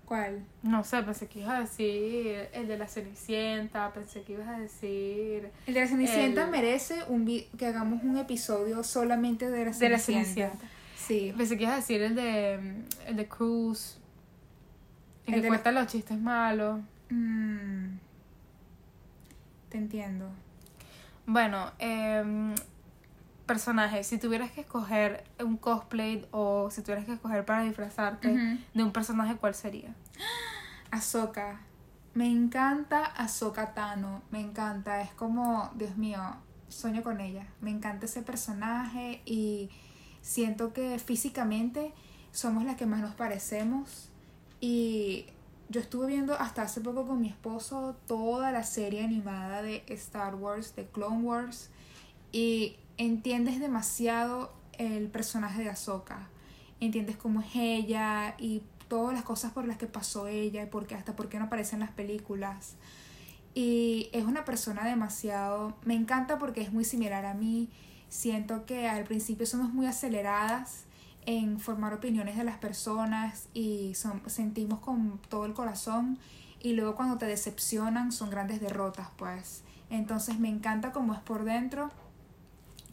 ¿Cuál? 0.04 0.44
No 0.62 0.84
sé, 0.84 1.02
pensé 1.02 1.26
que 1.26 1.40
ibas 1.40 1.54
a 1.54 1.60
decir 1.60 2.48
el 2.52 2.68
de 2.68 2.76
la 2.76 2.86
Cenicienta, 2.86 3.90
pensé 3.94 4.22
que 4.22 4.34
ibas 4.34 4.48
a 4.48 4.58
decir 4.58 5.50
El 5.66 5.74
de 5.74 5.80
la 5.80 5.86
Cenicienta 5.86 6.44
El- 6.44 6.50
merece 6.50 7.02
un 7.08 7.24
vi- 7.24 7.48
que 7.56 7.66
hagamos 7.66 8.02
un 8.02 8.18
episodio 8.18 8.84
solamente 8.84 9.50
de 9.50 9.64
la 9.64 9.70
de 9.70 9.88
la 9.88 9.98
Cenicienta. 9.98 10.24
Cenicienta. 10.24 10.66
Sí. 10.96 11.32
Pensé 11.36 11.56
que 11.56 11.62
ibas 11.62 11.74
a 11.74 11.76
decir 11.76 12.02
el 12.02 12.14
de 12.14 12.54
el 13.06 13.16
de 13.16 13.26
Cruz, 13.26 13.98
el, 15.26 15.34
El 15.34 15.40
que 15.40 15.42
de 15.42 15.48
cuenta 15.48 15.72
los 15.72 15.86
chistes 15.86 16.18
malos. 16.20 16.80
Mm. 17.08 17.94
Te 19.70 19.78
entiendo. 19.78 20.28
Bueno, 21.26 21.70
eh, 21.78 22.54
personaje, 23.46 24.02
si 24.04 24.18
tuvieras 24.18 24.50
que 24.50 24.62
escoger 24.62 25.24
un 25.40 25.56
cosplay 25.56 26.26
o 26.30 26.70
si 26.70 26.82
tuvieras 26.82 27.04
que 27.04 27.12
escoger 27.12 27.44
para 27.44 27.62
disfrazarte 27.62 28.58
de 28.72 28.82
un 28.82 28.92
personaje, 28.92 29.36
¿cuál 29.36 29.54
sería? 29.54 29.94
Ahsoka. 30.90 31.60
Me 32.14 32.30
encanta 32.30 33.04
Ahsoka 33.04 33.74
Tano. 33.74 34.22
Me 34.30 34.40
encanta. 34.40 35.00
Es 35.00 35.12
como, 35.12 35.70
Dios 35.74 35.96
mío, 35.96 36.20
sueño 36.68 37.02
con 37.02 37.20
ella. 37.20 37.46
Me 37.60 37.70
encanta 37.70 38.06
ese 38.06 38.22
personaje 38.22 39.22
y 39.24 39.70
siento 40.20 40.72
que 40.72 40.98
físicamente 40.98 41.92
somos 42.30 42.64
las 42.64 42.76
que 42.76 42.86
más 42.86 43.00
nos 43.00 43.14
parecemos. 43.14 44.10
Y 44.60 45.26
yo 45.72 45.80
estuve 45.80 46.06
viendo 46.08 46.34
hasta 46.34 46.62
hace 46.62 46.82
poco 46.82 47.06
con 47.06 47.20
mi 47.20 47.28
esposo 47.28 47.96
toda 48.06 48.52
la 48.52 48.62
serie 48.62 49.02
animada 49.02 49.62
de 49.62 49.82
Star 49.88 50.34
Wars, 50.34 50.76
de 50.76 50.86
Clone 50.86 51.22
Wars. 51.22 51.70
Y 52.30 52.76
entiendes 52.98 53.58
demasiado 53.58 54.52
el 54.76 55.08
personaje 55.08 55.62
de 55.62 55.70
Ahsoka. 55.70 56.28
Entiendes 56.78 57.16
cómo 57.16 57.40
es 57.40 57.50
ella 57.54 58.34
y 58.38 58.62
todas 58.88 59.14
las 59.14 59.22
cosas 59.22 59.52
por 59.52 59.66
las 59.66 59.78
que 59.78 59.86
pasó 59.86 60.26
ella 60.26 60.62
y 60.62 60.66
porque 60.66 60.94
hasta 60.94 61.16
por 61.16 61.30
qué 61.30 61.38
no 61.38 61.46
aparece 61.46 61.74
en 61.74 61.80
las 61.80 61.90
películas. 61.92 62.74
Y 63.54 64.10
es 64.12 64.24
una 64.24 64.44
persona 64.44 64.84
demasiado, 64.84 65.74
me 65.84 65.94
encanta 65.94 66.38
porque 66.38 66.60
es 66.60 66.70
muy 66.70 66.84
similar 66.84 67.24
a 67.24 67.32
mí. 67.32 67.70
Siento 68.10 68.66
que 68.66 68.88
al 68.88 69.04
principio 69.04 69.46
somos 69.46 69.72
muy 69.72 69.86
aceleradas 69.86 70.84
en 71.26 71.60
formar 71.60 71.94
opiniones 71.94 72.36
de 72.36 72.44
las 72.44 72.58
personas 72.58 73.48
y 73.54 73.94
son, 73.94 74.22
sentimos 74.26 74.80
con 74.80 75.20
todo 75.28 75.46
el 75.46 75.54
corazón 75.54 76.18
y 76.60 76.74
luego 76.74 76.94
cuando 76.94 77.18
te 77.18 77.26
decepcionan 77.26 78.12
son 78.12 78.30
grandes 78.30 78.60
derrotas, 78.60 79.08
pues. 79.16 79.62
Entonces 79.90 80.38
me 80.38 80.48
encanta 80.48 80.92
como 80.92 81.14
es 81.14 81.20
por 81.20 81.44
dentro. 81.44 81.90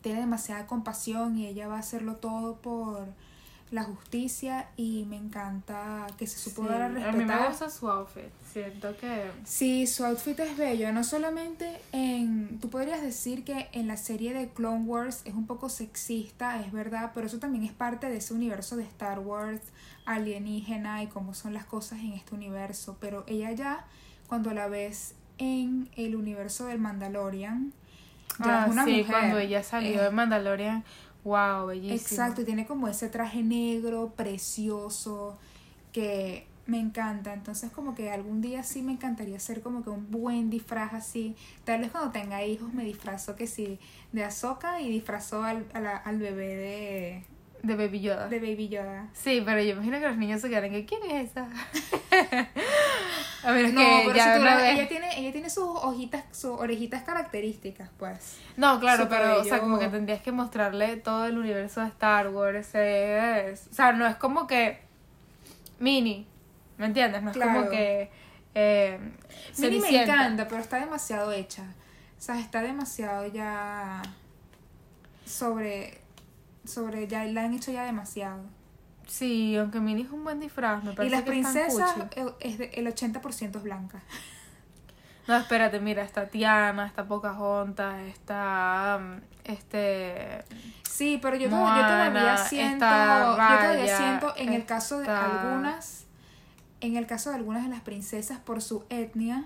Tiene 0.02 0.22
demasiada 0.22 0.68
compasión 0.68 1.38
y 1.38 1.48
ella 1.48 1.68
va 1.68 1.76
a 1.76 1.80
hacerlo 1.80 2.16
todo 2.16 2.58
por 2.58 3.08
la 3.72 3.84
justicia 3.84 4.68
y 4.78 5.06
me 5.08 5.16
encanta 5.16 6.08
que 6.18 6.26
se 6.26 6.40
supo 6.40 6.64
dar 6.64 6.82
a 6.82 6.88
respetar. 6.88 7.14
A 7.14 7.18
mí 7.18 7.26
me 7.26 7.48
gusta 7.50 7.70
su 7.70 7.88
outfit, 7.88 8.32
siento 8.52 8.98
que... 8.98 9.30
Sí, 9.44 9.86
su 9.86 10.04
outfit 10.06 10.40
es 10.40 10.58
bello, 10.58 10.92
no 10.92 11.04
solamente 11.04 11.80
en... 11.92 12.60
Tú 12.60 12.70
podrías 12.70 13.02
decir 13.02 13.44
que 13.44 13.70
en 13.72 13.88
la 13.88 13.98
serie 13.98 14.34
de 14.34 14.50
Clone 14.50 14.86
Wars 14.86 15.22
es 15.26 15.36
un 15.36 15.46
poco 15.46 15.70
sexista, 15.70 16.60
es 16.62 16.72
verdad, 16.72 17.12
pero 17.14 17.28
eso 17.28 17.38
también 17.38 17.64
es 17.64 17.72
parte 17.72 18.10
de 18.10 18.18
ese 18.18 18.34
universo 18.34 18.76
de 18.76 18.84
Star 18.84 19.20
Wars 19.20 19.62
alienígena 20.06 21.04
y 21.04 21.08
cómo 21.08 21.36
son 21.36 21.54
las 21.54 21.66
cosas 21.66 22.00
en 22.00 22.14
este 22.14 22.34
universo, 22.34 22.98
pero 23.00 23.24
ella 23.28 23.52
ya, 23.52 23.86
cuando 24.28 24.52
la 24.54 24.68
ves 24.68 25.14
en 25.38 25.90
el 25.96 26.16
universo 26.16 26.66
del 26.66 26.80
Mandalorian, 26.80 27.72
ya 28.44 28.64
ah, 28.64 28.66
es 28.66 28.72
una 28.72 28.86
sí, 28.86 29.06
cuando 29.08 29.38
ella 29.38 29.64
salió 29.64 30.02
de 30.02 30.12
Mandalorian 30.12 30.84
Wow, 31.24 31.68
bellísimo. 31.68 31.96
Exacto, 31.96 32.46
tiene 32.46 32.66
como 32.66 32.88
ese 32.88 33.10
traje 33.10 33.44
negro, 33.44 34.14
precioso, 34.16 35.38
que 35.92 36.48
me 36.66 36.80
encanta. 36.80 37.34
Entonces, 37.34 37.72
como 37.72 37.96
que 37.96 38.12
algún 38.12 38.42
día 38.42 38.64
sí 38.64 38.82
me 38.82 38.94
encantaría 38.94 39.38
hacer 39.38 39.62
como 39.62 39.84
que 39.84 39.90
un 39.90 40.10
buen 40.10 40.50
disfraz 40.50 40.94
así. 40.94 41.36
Tal 41.66 41.82
vez 41.82 41.92
cuando 41.92 42.12
tenga 42.12 42.44
hijos 42.46 42.74
me 42.74 42.84
disfrazo 42.84 43.36
que 43.36 43.48
sí 43.48 43.80
de 44.12 44.24
Azoka 44.24 44.82
y 44.82 44.90
disfrazo 44.90 45.44
al, 45.44 45.66
al 45.74 46.18
bebé 46.18 46.56
de. 46.56 47.24
De 47.62 47.76
Baby 47.76 48.00
Yoda. 48.00 48.30
De 48.30 48.40
Baby 48.40 48.70
Yoda. 48.70 49.10
Sí, 49.14 49.42
pero 49.44 49.62
yo 49.62 49.72
imagino 49.72 50.00
que 50.00 50.08
los 50.08 50.18
niños 50.18 50.40
se 50.40 50.50
quedan 50.50 50.72
que 50.72 50.86
¿quién 50.86 51.04
es 51.12 51.32
esa? 51.32 51.50
A 53.44 53.52
ver, 53.52 53.74
no, 53.74 53.82
que 53.82 54.14
ya 54.16 54.72
ella 54.72 54.88
tiene, 54.88 55.20
ella 55.20 55.32
tiene 55.32 55.50
sus 55.50 55.64
hojitas, 55.64 56.26
sus 56.32 56.60
orejitas 56.60 57.04
características, 57.04 57.90
pues. 57.98 58.38
No, 58.58 58.80
claro, 58.80 59.08
pero, 59.10 59.40
o 59.40 59.44
sea, 59.44 59.60
como 59.60 59.80
que 59.80 59.88
tendrías 59.88 60.22
que 60.22 60.32
mostrarle 60.32 60.98
todo 60.98 61.26
el 61.26 61.38
universo 61.38 61.82
de 61.82 61.88
Star 61.88 62.30
Wars. 62.30 62.76
Es, 62.76 63.68
o 63.72 63.74
sea, 63.74 63.94
no 63.94 64.06
es 64.06 64.16
como 64.18 64.46
que 64.46 64.82
mini, 65.80 66.28
¿me 66.78 66.88
entiendes? 66.88 67.24
No 67.24 67.32
es 67.32 67.38
como 67.38 67.70
que. 67.70 68.12
Eh, 68.56 69.00
mini 69.58 69.80
me 69.80 70.04
encanta, 70.04 70.48
pero 70.48 70.62
está 70.62 70.78
demasiado 70.78 71.32
hecha. 71.32 71.64
O 72.18 72.22
sea, 72.22 72.40
está 72.40 72.62
demasiado 72.62 73.26
ya. 73.28 74.02
Sobre. 75.26 76.02
Sobre. 76.66 77.08
Ya 77.08 77.24
la 77.26 77.44
han 77.44 77.54
hecho 77.54 77.72
ya 77.72 77.86
demasiado. 77.86 78.44
Sí, 79.10 79.58
aunque 79.58 79.80
Minnie 79.80 80.06
es 80.06 80.12
un 80.12 80.24
buen 80.24 80.40
disfraz, 80.40 80.84
me 80.84 80.94
parece 80.94 81.08
Y 81.08 81.18
las 81.18 81.26
princesas 81.26 81.96
es 82.40 82.60
el 82.60 82.88
80% 82.88 83.56
es 83.58 83.64
blanca. 83.64 84.02
No, 85.28 85.36
espérate, 85.38 85.80
mira, 85.80 86.04
está 86.04 86.28
Tiana, 86.28 86.88
está 86.88 87.06
Pocahontas, 87.06 88.02
está 88.08 89.00
um, 89.00 89.20
este 89.44 90.44
Sí, 90.88 91.20
pero 91.22 91.36
yo, 91.36 91.50
todavía 91.50 92.38
siento, 92.38 92.86
yo 92.86 93.36
todavía 93.36 93.98
siento 93.98 94.34
en 94.38 94.54
el 94.54 94.66
caso 94.66 95.00
de 95.00 95.08
algunas 95.08 96.06
en 96.82 96.96
el 96.96 97.06
caso 97.06 97.30
de 97.30 97.36
algunas 97.36 97.64
de 97.64 97.70
las 97.70 97.82
princesas 97.82 98.40
por 98.40 98.62
su 98.62 98.86
etnia, 98.90 99.46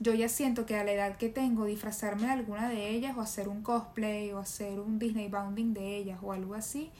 yo 0.00 0.12
ya 0.12 0.28
siento 0.28 0.66
que 0.66 0.76
a 0.76 0.84
la 0.84 0.92
edad 0.92 1.16
que 1.16 1.28
tengo 1.28 1.64
disfrazarme 1.64 2.26
de 2.26 2.32
alguna 2.32 2.68
de 2.68 2.90
ellas 2.90 3.16
o 3.16 3.20
hacer 3.20 3.48
un 3.48 3.62
cosplay 3.62 4.32
o 4.32 4.38
hacer 4.38 4.80
un 4.80 4.98
Disney 4.98 5.28
bounding 5.28 5.72
de 5.72 5.96
ellas 5.96 6.18
o 6.22 6.32
algo 6.32 6.54
así 6.54 6.92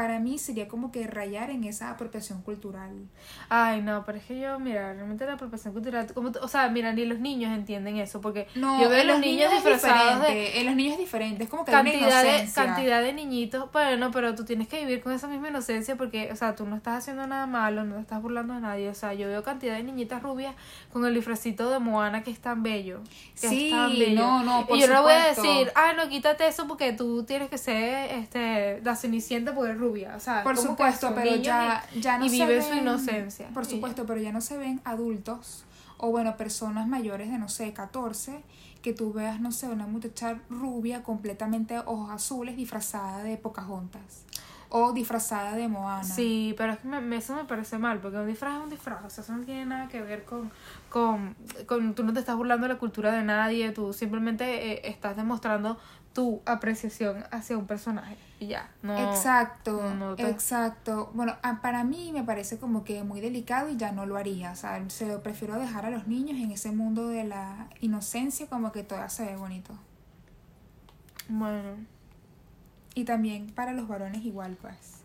para 0.00 0.18
mí 0.18 0.38
sería 0.38 0.66
como 0.66 0.90
que 0.90 1.06
rayar 1.06 1.50
en 1.50 1.64
esa 1.64 1.90
apropiación 1.90 2.40
cultural. 2.40 2.90
Ay, 3.50 3.82
no, 3.82 4.02
pero 4.06 4.16
es 4.16 4.24
que 4.24 4.40
yo, 4.40 4.58
mira, 4.58 4.94
realmente 4.94 5.26
la 5.26 5.34
apropiación 5.34 5.74
cultural, 5.74 6.10
como, 6.14 6.32
o 6.40 6.48
sea, 6.48 6.70
mira, 6.70 6.90
ni 6.94 7.04
los 7.04 7.18
niños 7.18 7.52
entienden 7.52 7.98
eso, 7.98 8.22
porque 8.22 8.46
no, 8.54 8.80
yo 8.80 8.88
veo 8.88 9.04
los, 9.04 9.20
niños, 9.20 9.52
disfrazados 9.52 10.22
de... 10.22 10.58
En 10.58 10.64
los 10.64 10.74
niños 10.74 10.94
es 10.94 11.00
diferente, 11.00 11.44
es 11.44 11.50
como 11.50 11.66
que 11.66 11.72
cantidad 11.72 12.22
de 12.22 12.50
Cantidad 12.50 13.02
de 13.02 13.12
niñitos, 13.12 13.70
bueno, 13.72 14.10
pero 14.10 14.34
tú 14.34 14.46
tienes 14.46 14.68
que 14.68 14.80
vivir 14.80 15.02
con 15.02 15.12
esa 15.12 15.28
misma 15.28 15.50
inocencia 15.50 15.96
porque, 15.96 16.32
o 16.32 16.36
sea, 16.36 16.56
tú 16.56 16.64
no 16.64 16.76
estás 16.76 16.96
haciendo 16.96 17.26
nada 17.26 17.44
malo, 17.44 17.84
no 17.84 17.96
te 17.96 18.00
estás 18.00 18.22
burlando 18.22 18.54
de 18.54 18.62
nadie, 18.62 18.88
o 18.88 18.94
sea, 18.94 19.12
yo 19.12 19.28
veo 19.28 19.42
cantidad 19.42 19.76
de 19.76 19.82
niñitas 19.82 20.22
rubias 20.22 20.54
con 20.94 21.04
el 21.04 21.12
disfrazito 21.12 21.68
de 21.68 21.78
Moana 21.78 22.22
que 22.22 22.30
es 22.30 22.38
tan 22.38 22.62
bello. 22.62 23.02
Que 23.38 23.48
sí, 23.48 24.14
no, 24.14 24.42
no, 24.44 24.66
por 24.66 24.78
Y 24.78 24.80
yo 24.80 24.88
no 24.88 25.02
voy 25.02 25.12
a 25.12 25.26
decir, 25.26 25.70
ay, 25.74 25.94
no, 25.94 26.08
quítate 26.08 26.46
eso 26.46 26.66
porque 26.66 26.94
tú 26.94 27.24
tienes 27.24 27.50
que 27.50 27.58
ser, 27.58 28.12
este, 28.12 28.80
la 28.80 28.96
cenicienta 28.96 29.54
porque 29.54 29.72
es 29.72 29.78
rubia. 29.78 29.89
O 29.90 30.20
sea, 30.20 30.42
por 30.42 30.56
supuesto, 30.56 31.12
pero 31.14 31.36
ya, 31.36 31.84
ya 32.00 32.18
no 32.18 32.26
y 32.26 32.28
vive 32.30 32.62
su 32.62 32.74
inocencia. 32.74 33.48
Por 33.54 33.66
supuesto, 33.66 34.06
pero 34.06 34.20
ya 34.20 34.32
no 34.32 34.40
se 34.40 34.56
ven 34.56 34.80
adultos 34.84 35.64
o 35.98 36.10
bueno, 36.10 36.36
personas 36.36 36.88
mayores 36.88 37.30
de 37.30 37.38
no 37.38 37.48
sé, 37.48 37.72
14 37.72 38.42
que 38.82 38.94
tú 38.94 39.12
veas, 39.12 39.40
no 39.40 39.52
sé, 39.52 39.68
una 39.68 39.86
muchacha 39.86 40.40
rubia 40.48 41.02
completamente 41.02 41.78
ojos 41.78 42.10
azules 42.10 42.56
disfrazada 42.56 43.22
de 43.22 43.36
Pocahontas 43.36 44.24
o 44.70 44.92
disfrazada 44.92 45.54
de 45.56 45.68
Moana. 45.68 46.04
Sí, 46.04 46.54
pero 46.56 46.72
es 46.72 46.78
que 46.78 46.88
me, 46.88 47.16
eso 47.16 47.34
me 47.34 47.44
parece 47.44 47.76
mal, 47.76 47.98
porque 47.98 48.16
un 48.16 48.26
disfraz 48.26 48.56
es 48.56 48.62
un 48.62 48.70
disfraz, 48.70 49.04
o 49.04 49.10
sea, 49.10 49.24
eso 49.24 49.36
no 49.36 49.44
tiene 49.44 49.66
nada 49.66 49.88
que 49.88 50.00
ver 50.00 50.24
con, 50.24 50.50
con, 50.88 51.36
con 51.66 51.94
tú 51.94 52.04
no 52.04 52.12
te 52.12 52.20
estás 52.20 52.36
burlando 52.36 52.66
de 52.66 52.74
la 52.74 52.78
cultura 52.78 53.12
de 53.12 53.22
nadie, 53.22 53.70
tú 53.72 53.92
simplemente 53.92 54.72
eh, 54.72 54.80
estás 54.84 55.16
demostrando 55.16 55.76
tu 56.14 56.40
apreciación 56.46 57.24
hacia 57.30 57.58
un 57.58 57.66
personaje 57.66 58.16
y 58.40 58.46
ya. 58.46 58.70
No, 58.82 58.98
exacto, 58.98 60.16
exacto. 60.16 61.10
Bueno, 61.12 61.36
para 61.60 61.84
mí 61.84 62.10
me 62.10 62.24
parece 62.24 62.58
como 62.58 62.84
que 62.84 63.04
muy 63.04 63.20
delicado 63.20 63.68
y 63.68 63.76
ya 63.76 63.92
no 63.92 64.06
lo 64.06 64.16
haría. 64.16 64.52
O 64.52 64.56
sea, 64.56 64.82
se 64.88 65.06
lo 65.06 65.22
prefiero 65.22 65.58
dejar 65.58 65.84
a 65.84 65.90
los 65.90 66.08
niños 66.08 66.38
en 66.40 66.50
ese 66.50 66.72
mundo 66.72 67.08
de 67.08 67.24
la 67.24 67.68
inocencia 67.80 68.48
como 68.48 68.72
que 68.72 68.82
todo 68.82 69.06
se 69.10 69.26
ve 69.26 69.36
bonito. 69.36 69.74
Bueno. 71.28 71.76
Y 72.94 73.04
también 73.04 73.50
para 73.50 73.74
los 73.74 73.86
varones 73.86 74.24
igual, 74.24 74.56
pues. 74.60 75.02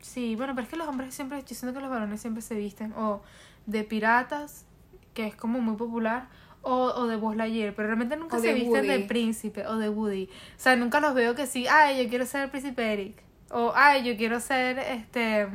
Sí, 0.00 0.34
bueno, 0.34 0.54
pero 0.54 0.64
es 0.64 0.70
que 0.70 0.76
los 0.76 0.88
hombres 0.88 1.14
siempre, 1.14 1.42
yo 1.42 1.54
siento 1.54 1.74
que 1.74 1.82
los 1.82 1.90
varones 1.90 2.22
siempre 2.22 2.40
se 2.40 2.54
visten 2.54 2.94
o 2.94 3.20
de 3.66 3.84
piratas, 3.84 4.64
que 5.12 5.26
es 5.26 5.36
como 5.36 5.60
muy 5.60 5.76
popular, 5.76 6.28
o, 6.62 6.74
o 6.74 7.06
de 7.06 7.16
Buzz 7.16 7.36
Lightyear, 7.36 7.74
pero 7.74 7.88
realmente 7.88 8.16
nunca 8.16 8.38
se 8.38 8.52
visten 8.52 8.86
de 8.86 9.00
príncipe 9.00 9.66
o 9.66 9.76
de 9.76 9.88
Woody. 9.88 10.24
O 10.24 10.60
sea, 10.60 10.76
nunca 10.76 11.00
los 11.00 11.14
veo 11.14 11.34
que 11.34 11.46
sí, 11.46 11.66
ay, 11.66 12.02
yo 12.02 12.08
quiero 12.08 12.26
ser 12.26 12.44
el 12.44 12.50
príncipe 12.50 12.92
Eric. 12.92 13.22
O, 13.50 13.72
ay, 13.74 14.04
yo 14.04 14.16
quiero 14.16 14.40
ser 14.40 14.78
este 14.78 15.46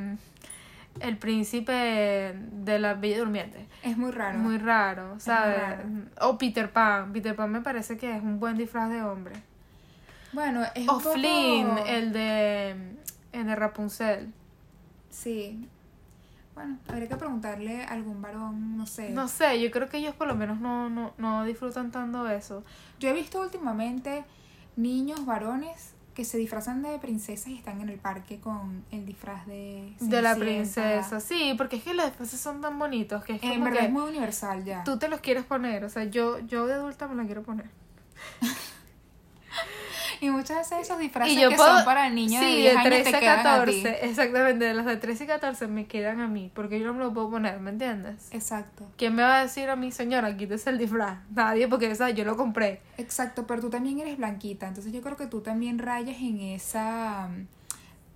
el 0.99 1.17
príncipe 1.17 2.35
de 2.51 2.79
la 2.79 2.93
Bella 2.93 3.19
Durmiente. 3.19 3.67
Es 3.81 3.97
muy 3.97 4.11
raro. 4.11 4.39
Muy 4.39 4.57
raro, 4.57 5.19
¿sabes? 5.19 5.57
O 6.21 6.37
Peter 6.37 6.71
Pan. 6.71 7.11
Peter 7.13 7.35
Pan 7.35 7.51
me 7.51 7.61
parece 7.61 7.97
que 7.97 8.15
es 8.15 8.21
un 8.21 8.39
buen 8.39 8.57
disfraz 8.57 8.89
de 8.89 9.01
hombre. 9.01 9.35
Bueno, 10.31 10.63
es 10.75 10.87
o 10.89 10.99
Flynn, 10.99 11.77
el 11.87 12.13
de, 12.13 12.75
el 13.31 13.45
de 13.45 13.55
Rapunzel. 13.55 14.33
Sí, 15.09 15.67
bueno, 16.55 16.77
habría 16.87 17.07
que 17.07 17.15
preguntarle 17.15 17.83
a 17.83 17.89
algún 17.89 18.21
varón, 18.21 18.77
no 18.77 18.85
sé. 18.85 19.09
No 19.09 19.27
sé, 19.27 19.61
yo 19.61 19.71
creo 19.71 19.89
que 19.89 19.97
ellos 19.97 20.15
por 20.15 20.27
lo 20.27 20.35
menos 20.35 20.59
no, 20.59 20.89
no, 20.89 21.13
no 21.17 21.43
disfrutan 21.45 21.91
tanto 21.91 22.29
eso. 22.29 22.63
Yo 22.99 23.09
he 23.09 23.13
visto 23.13 23.41
últimamente 23.41 24.23
niños, 24.75 25.25
varones, 25.25 25.93
que 26.13 26.25
se 26.25 26.37
disfrazan 26.37 26.83
de 26.83 26.99
princesas 26.99 27.47
y 27.47 27.57
están 27.57 27.81
en 27.81 27.89
el 27.89 27.97
parque 27.97 28.39
con 28.39 28.85
el 28.91 29.05
disfraz 29.05 29.47
de... 29.47 29.95
De 29.99 30.21
la 30.21 30.35
princesa, 30.35 31.19
sí, 31.19 31.55
porque 31.57 31.77
es 31.77 31.83
que 31.83 31.93
los 31.93 32.05
disfraces 32.05 32.39
son 32.39 32.61
tan 32.61 32.77
bonitos 32.77 33.23
que 33.23 33.35
es 33.35 33.43
En 33.43 33.63
verdad 33.63 33.85
es 33.85 33.91
muy 33.91 34.09
universal 34.09 34.63
ya. 34.63 34.83
Tú 34.83 34.97
te 34.99 35.07
los 35.07 35.21
quieres 35.21 35.43
poner, 35.43 35.83
o 35.83 35.89
sea, 35.89 36.03
yo, 36.03 36.39
yo 36.39 36.67
de 36.67 36.75
adulta 36.75 37.07
me 37.07 37.15
la 37.15 37.25
quiero 37.25 37.41
poner. 37.41 37.69
Y 40.23 40.29
muchas 40.29 40.57
veces 40.57 40.87
esos 40.87 40.99
disfraces 40.99 41.37
que 41.37 41.55
puedo- 41.55 41.75
son 41.77 41.85
para 41.85 42.09
niños 42.09 42.41
de 42.41 42.47
sí, 42.47 42.55
10 42.57 42.73
de 42.73 42.79
años 42.79 42.89
13 42.93 43.11
te 43.11 43.17
a 43.17 43.19
quedan 43.19 43.39
a 43.39 43.65
ti. 43.65 43.83
14. 43.83 44.05
Exactamente, 44.09 44.65
de 44.65 44.73
los 44.73 44.85
de 44.85 44.95
13 44.97 45.23
y 45.25 45.27
14 45.27 45.67
me 45.67 45.85
quedan 45.85 46.21
a 46.21 46.27
mí, 46.27 46.49
porque 46.53 46.79
yo 46.79 46.85
no 46.87 46.93
me 46.93 46.99
lo 46.99 47.13
puedo 47.13 47.29
poner, 47.29 47.59
¿me 47.59 47.71
entiendes? 47.71 48.29
Exacto. 48.31 48.89
¿Quién 48.97 49.15
me 49.15 49.23
va 49.23 49.39
a 49.39 49.43
decir 49.43 49.69
a 49.69 49.75
mí, 49.75 49.91
señora, 49.91 50.35
quítese 50.37 50.69
el 50.69 50.77
disfraz? 50.77 51.19
Nadie, 51.35 51.67
porque 51.67 51.91
o 51.91 51.95
sea, 51.95 52.09
yo 52.11 52.23
lo 52.23 52.37
compré. 52.37 52.81
Exacto, 52.97 53.45
pero 53.45 53.61
tú 53.61 53.69
también 53.69 53.99
eres 53.99 54.17
blanquita, 54.17 54.67
entonces 54.67 54.93
yo 54.93 55.01
creo 55.01 55.17
que 55.17 55.27
tú 55.27 55.41
también 55.41 55.77
rayas 55.79 56.17
en 56.21 56.39
esa... 56.39 57.29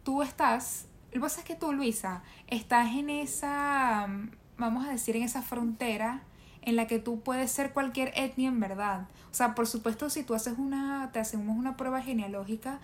Tú 0.04 0.24
estás... 0.24 0.86
Lo 1.08 1.14
que 1.14 1.20
pasa 1.20 1.40
es 1.42 1.46
que 1.46 1.56
tú, 1.56 1.74
Luisa, 1.74 2.22
estás 2.48 2.94
en 2.96 3.10
esa, 3.10 4.08
vamos 4.58 4.86
a 4.88 4.92
decir, 4.92 5.16
en 5.16 5.24
esa 5.24 5.42
frontera 5.42 6.22
en 6.68 6.76
la 6.76 6.86
que 6.86 7.00
tú 7.00 7.22
puedes 7.22 7.50
ser 7.50 7.72
cualquier 7.72 8.12
etnia 8.14 8.50
en 8.50 8.60
verdad. 8.60 9.08
O 9.32 9.34
sea, 9.34 9.56
por 9.56 9.68
supuesto, 9.68 10.10
si 10.10 10.24
tú 10.24 10.34
haces 10.36 10.58
una, 10.58 11.12
te 11.14 11.20
hacemos 11.20 11.58
una 11.58 11.78
prueba 11.78 12.02
genealógica, 12.02 12.80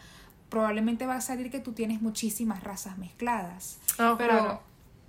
probablemente 0.50 1.06
va 1.06 1.17
a 1.17 1.22
salir 1.22 1.52
que 1.52 1.60
tú 1.60 1.74
tienes 1.74 2.02
muchísimas 2.02 2.63
razas 2.63 2.98
mezcladas. 2.98 3.80
Oh, 4.00 4.15
Pero 4.17 4.39
claro. 4.39 4.62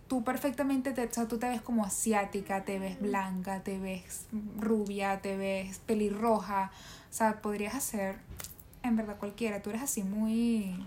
tú 0.08 0.24
perfectamente, 0.24 0.90
te, 0.90 1.06
o 1.06 1.12
sea, 1.12 1.28
tú 1.28 1.38
te 1.38 1.48
ves 1.48 1.62
como 1.62 1.84
asiática, 1.84 2.64
te 2.64 2.80
ves 2.80 3.00
blanca, 3.00 3.60
te 3.60 3.78
ves 3.78 4.26
rubia, 4.58 5.20
te 5.20 5.37
ves 5.37 5.78
pelirroja. 5.87 6.72
O 7.12 7.14
sea, 7.14 7.40
podrías 7.42 7.76
hacer, 7.76 8.16
en 8.82 8.96
verdad, 8.96 9.18
cualquiera. 9.18 9.62
Tú 9.62 9.70
eres 9.70 9.82
así 9.82 10.02
muy 10.02 10.84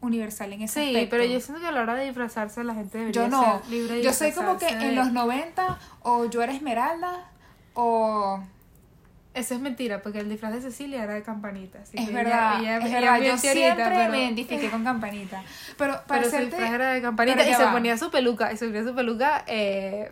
universal 0.00 0.52
en 0.52 0.62
ese 0.62 0.80
Sí, 0.82 0.86
aspecto. 0.88 1.10
pero 1.10 1.24
yo 1.24 1.40
siento 1.40 1.60
que 1.60 1.68
a 1.68 1.72
la 1.72 1.82
hora 1.82 1.94
de 1.94 2.04
disfrazarse 2.06 2.64
la 2.64 2.74
gente 2.74 2.98
debería 2.98 3.22
Yo 3.22 3.28
no. 3.28 3.60
ser 3.60 3.70
libre 3.70 3.96
de 3.96 4.02
Yo 4.02 4.12
soy 4.12 4.32
como 4.32 4.56
que 4.58 4.68
en 4.68 4.78
de- 4.78 4.92
los 4.92 5.12
90 5.12 5.78
o 6.02 6.24
yo 6.26 6.42
era 6.42 6.52
Esmeralda 6.52 7.28
o... 7.74 8.42
Eso 9.32 9.54
es 9.54 9.60
mentira, 9.60 10.02
porque 10.02 10.18
el 10.18 10.28
disfraz 10.28 10.52
de 10.54 10.60
Cecilia 10.60 11.04
era 11.04 11.14
de 11.14 11.22
campanita. 11.22 11.78
así 11.82 11.96
Es 11.96 12.08
que 12.08 12.12
verdad, 12.14 12.58
ella- 12.60 12.78
ella- 12.78 12.86
es 12.86 12.92
verdad. 12.92 13.20
Yo 13.20 13.38
siempre 13.38 13.84
pero- 13.84 14.10
me 14.10 14.24
identifiqué 14.24 14.68
con 14.70 14.82
Campanita. 14.82 15.44
Pero 15.78 15.92
para 16.08 16.22
Pero 16.22 16.30
su 16.30 16.44
disfraz 16.46 16.72
era 16.72 16.92
de 16.92 17.00
campanita 17.00 17.48
y 17.48 17.54
se 17.54 17.62
va. 17.64 17.70
ponía 17.72 17.96
su 17.96 18.10
peluca, 18.10 18.52
y 18.52 18.56
se 18.56 18.66
ponía 18.66 18.82
su 18.82 18.92
peluca 18.92 19.44
eh, 19.46 20.10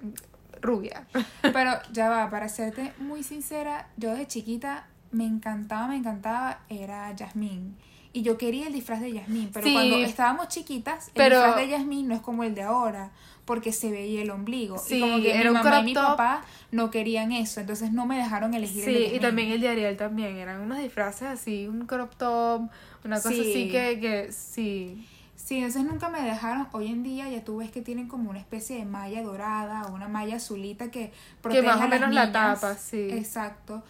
rubia. 0.63 1.05
Pero 1.43 1.73
ya 1.91 2.09
va, 2.09 2.31
para 2.31 2.49
serte 2.49 2.93
muy 2.99 3.25
sincera, 3.25 3.89
yo 3.97 4.11
desde 4.11 4.29
chiquita 4.29 4.87
me 5.11 5.25
encantaba, 5.27 5.89
me 5.89 5.97
encantaba, 5.97 6.61
era 6.69 7.11
Yasmín. 7.13 7.77
Y 8.19 8.23
yo 8.23 8.37
quería 8.37 8.67
el 8.67 8.73
disfraz 8.73 9.01
de 9.01 9.13
Yasmín, 9.13 9.51
pero 9.53 9.65
Sí. 9.65 9.73
cuando 9.73 9.97
estábamos 9.99 10.49
chiquitas, 10.49 11.07
el 11.09 11.15
Pero- 11.15 11.37
disfraz 11.37 11.57
de 11.57 11.69
Yasmín 11.69 12.09
no 12.09 12.17
es 12.17 12.21
como 12.21 12.43
el 12.43 12.53
de 12.53 12.63
ahora, 12.63 13.13
porque 13.45 13.71
se 13.73 13.93
veía 13.93 14.23
el 14.23 14.31
ombligo. 14.31 14.77
Sí, 14.77 14.97
y 14.97 15.01
como 15.01 15.19
que 15.23 15.31
era 15.37 15.43
mi 15.53 15.57
un 15.57 15.63
mamá 15.63 15.69
y 15.69 15.73
crop 15.73 15.85
mi 15.85 15.95
papá 15.95 16.45
no 16.73 16.91
querían 16.91 17.31
eso, 17.31 17.61
entonces 17.61 17.93
no 17.93 18.07
me 18.07 18.17
dejaron 18.17 18.55
elegir 18.55 18.89
el 18.89 18.95
de 18.95 19.09
Sí, 19.11 19.15
y 19.17 19.21
también 19.21 19.53
el 19.53 19.61
de 19.61 19.69
Ariel 19.69 19.97
también. 19.97 20.37
Eran 20.37 20.61
unos 20.63 20.79
disfraces 20.79 21.29
así, 21.29 21.69
un 21.69 21.87
crop 21.87 22.13
top, 22.17 22.63
una 23.05 23.17
cosa 23.19 23.31
Sí. 23.31 23.41
así 23.41 23.69
que, 23.71 24.01
que 24.01 24.33
sí. 24.33 25.07
Sí, 25.37 25.59
entonces 25.59 25.85
nunca 25.85 26.09
me 26.09 26.21
dejaron. 26.21 26.67
Hoy 26.73 26.89
en 26.89 27.05
día 27.05 27.29
ya 27.29 27.45
tú 27.45 27.59
ves 27.59 27.71
que 27.71 27.83
tienen 27.83 28.09
como 28.09 28.31
una 28.31 28.41
especie 28.41 28.77
de 28.79 28.85
malla 28.85 29.23
dorada 29.23 29.85
o 29.87 29.95
una 29.95 30.09
malla 30.09 30.37
azulita 30.37 30.91
que 30.91 31.13
protege 31.41 31.65
más 31.65 31.77
o 31.77 31.83
a 31.83 31.87
las 31.87 31.91
menos 32.01 32.13
la 32.15 32.33
tapa, 32.33 32.75
sí. 32.75 33.09
Exacto. 33.13 33.85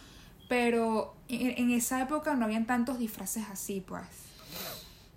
Pero 0.48 1.14
en, 1.28 1.50
en 1.58 1.70
esa 1.70 2.02
época 2.02 2.34
no 2.34 2.44
habían 2.44 2.66
tantos 2.66 2.98
disfraces 2.98 3.44
así, 3.50 3.80
pues. 3.87 4.28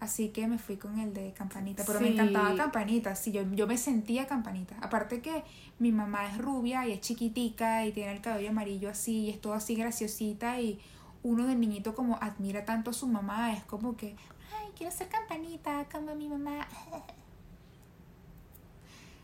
Así 0.02 0.30
que 0.30 0.48
me 0.48 0.58
fui 0.58 0.78
con 0.78 1.00
el 1.00 1.14
de 1.14 1.32
campanita. 1.32 1.84
Pero 1.86 2.02
me 2.02 2.10
encantaba 2.10 2.56
campanita. 2.56 3.16
Sí, 3.16 3.32
yo, 3.32 3.44
yo 3.52 3.68
me 3.68 3.78
sentía 3.78 4.26
campanita. 4.26 4.76
Aparte 4.82 5.22
que 5.22 5.44
mi 5.78 5.92
mamá 5.92 6.28
es 6.28 6.40
rubia 6.40 6.88
y 6.88 6.92
es 6.92 7.02
chiquitica 7.02 7.86
y 7.86 7.92
tiene 7.92 8.14
el 8.14 8.22
cabello 8.22 8.50
amarillo 8.50 8.90
así 8.90 9.26
y 9.26 9.30
es 9.30 9.40
todo 9.40 9.54
así 9.54 9.76
graciosita 9.76 10.60
y 10.60 10.80
uno 11.22 11.46
de 11.46 11.54
niñito 11.54 11.94
como 11.94 12.18
admira 12.20 12.66
tanto 12.66 12.90
a 12.90 12.94
su 12.94 13.08
mamá. 13.08 13.54
Es 13.54 13.64
como 13.66 13.96
que, 13.96 14.16
ay, 14.58 14.72
quiero 14.76 14.92
ser 14.92 15.08
campanita 15.08 15.86
como 15.92 16.16
mi 16.16 16.28
mamá. 16.28 16.68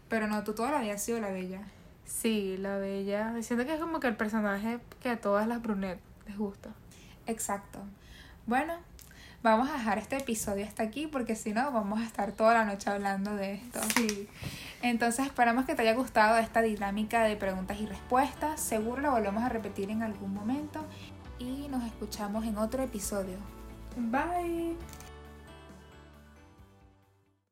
Pero 0.10 0.28
no, 0.28 0.44
tú 0.44 0.54
toda 0.54 0.72
la 0.72 0.82
vida 0.82 0.94
has 0.94 1.04
sido 1.04 1.20
la 1.20 1.32
bella. 1.32 1.68
Sí, 2.08 2.58
la 2.58 2.78
bella. 2.78 3.34
Siento 3.44 3.66
que 3.66 3.74
es 3.74 3.80
como 3.80 4.00
que 4.00 4.08
el 4.08 4.16
personaje 4.16 4.80
que 5.02 5.10
a 5.10 5.22
todas 5.22 5.48
las 5.48 5.62
brunettes 5.62 6.02
les 6.26 6.38
gusta. 6.38 6.70
Exacto. 7.28 7.80
Bueno, 8.48 8.74
vamos 9.44 9.70
a 9.70 9.74
dejar 9.74 9.98
este 9.98 10.18
episodio 10.18 10.66
hasta 10.66 10.84
aquí 10.84 11.06
porque 11.06 11.36
si 11.36 11.52
no 11.52 11.70
vamos 11.72 12.00
a 12.00 12.06
estar 12.06 12.32
toda 12.32 12.54
la 12.54 12.66
noche 12.66 12.90
hablando 12.90 13.36
de 13.36 13.56
esto. 13.56 13.80
Sí. 13.96 14.28
Entonces 14.82 15.26
esperamos 15.26 15.66
que 15.66 15.76
te 15.76 15.82
haya 15.82 15.94
gustado 15.94 16.38
esta 16.38 16.62
dinámica 16.62 17.24
de 17.24 17.36
preguntas 17.36 17.78
y 17.80 17.86
respuestas. 17.86 18.60
Seguro 18.62 19.02
la 19.02 19.10
volvemos 19.10 19.44
a 19.44 19.50
repetir 19.50 19.90
en 19.90 20.02
algún 20.02 20.34
momento 20.34 20.86
y 21.40 21.68
nos 21.68 21.84
escuchamos 21.84 22.46
en 22.46 22.58
otro 22.58 22.82
episodio. 22.82 23.38
Bye. 23.98 24.76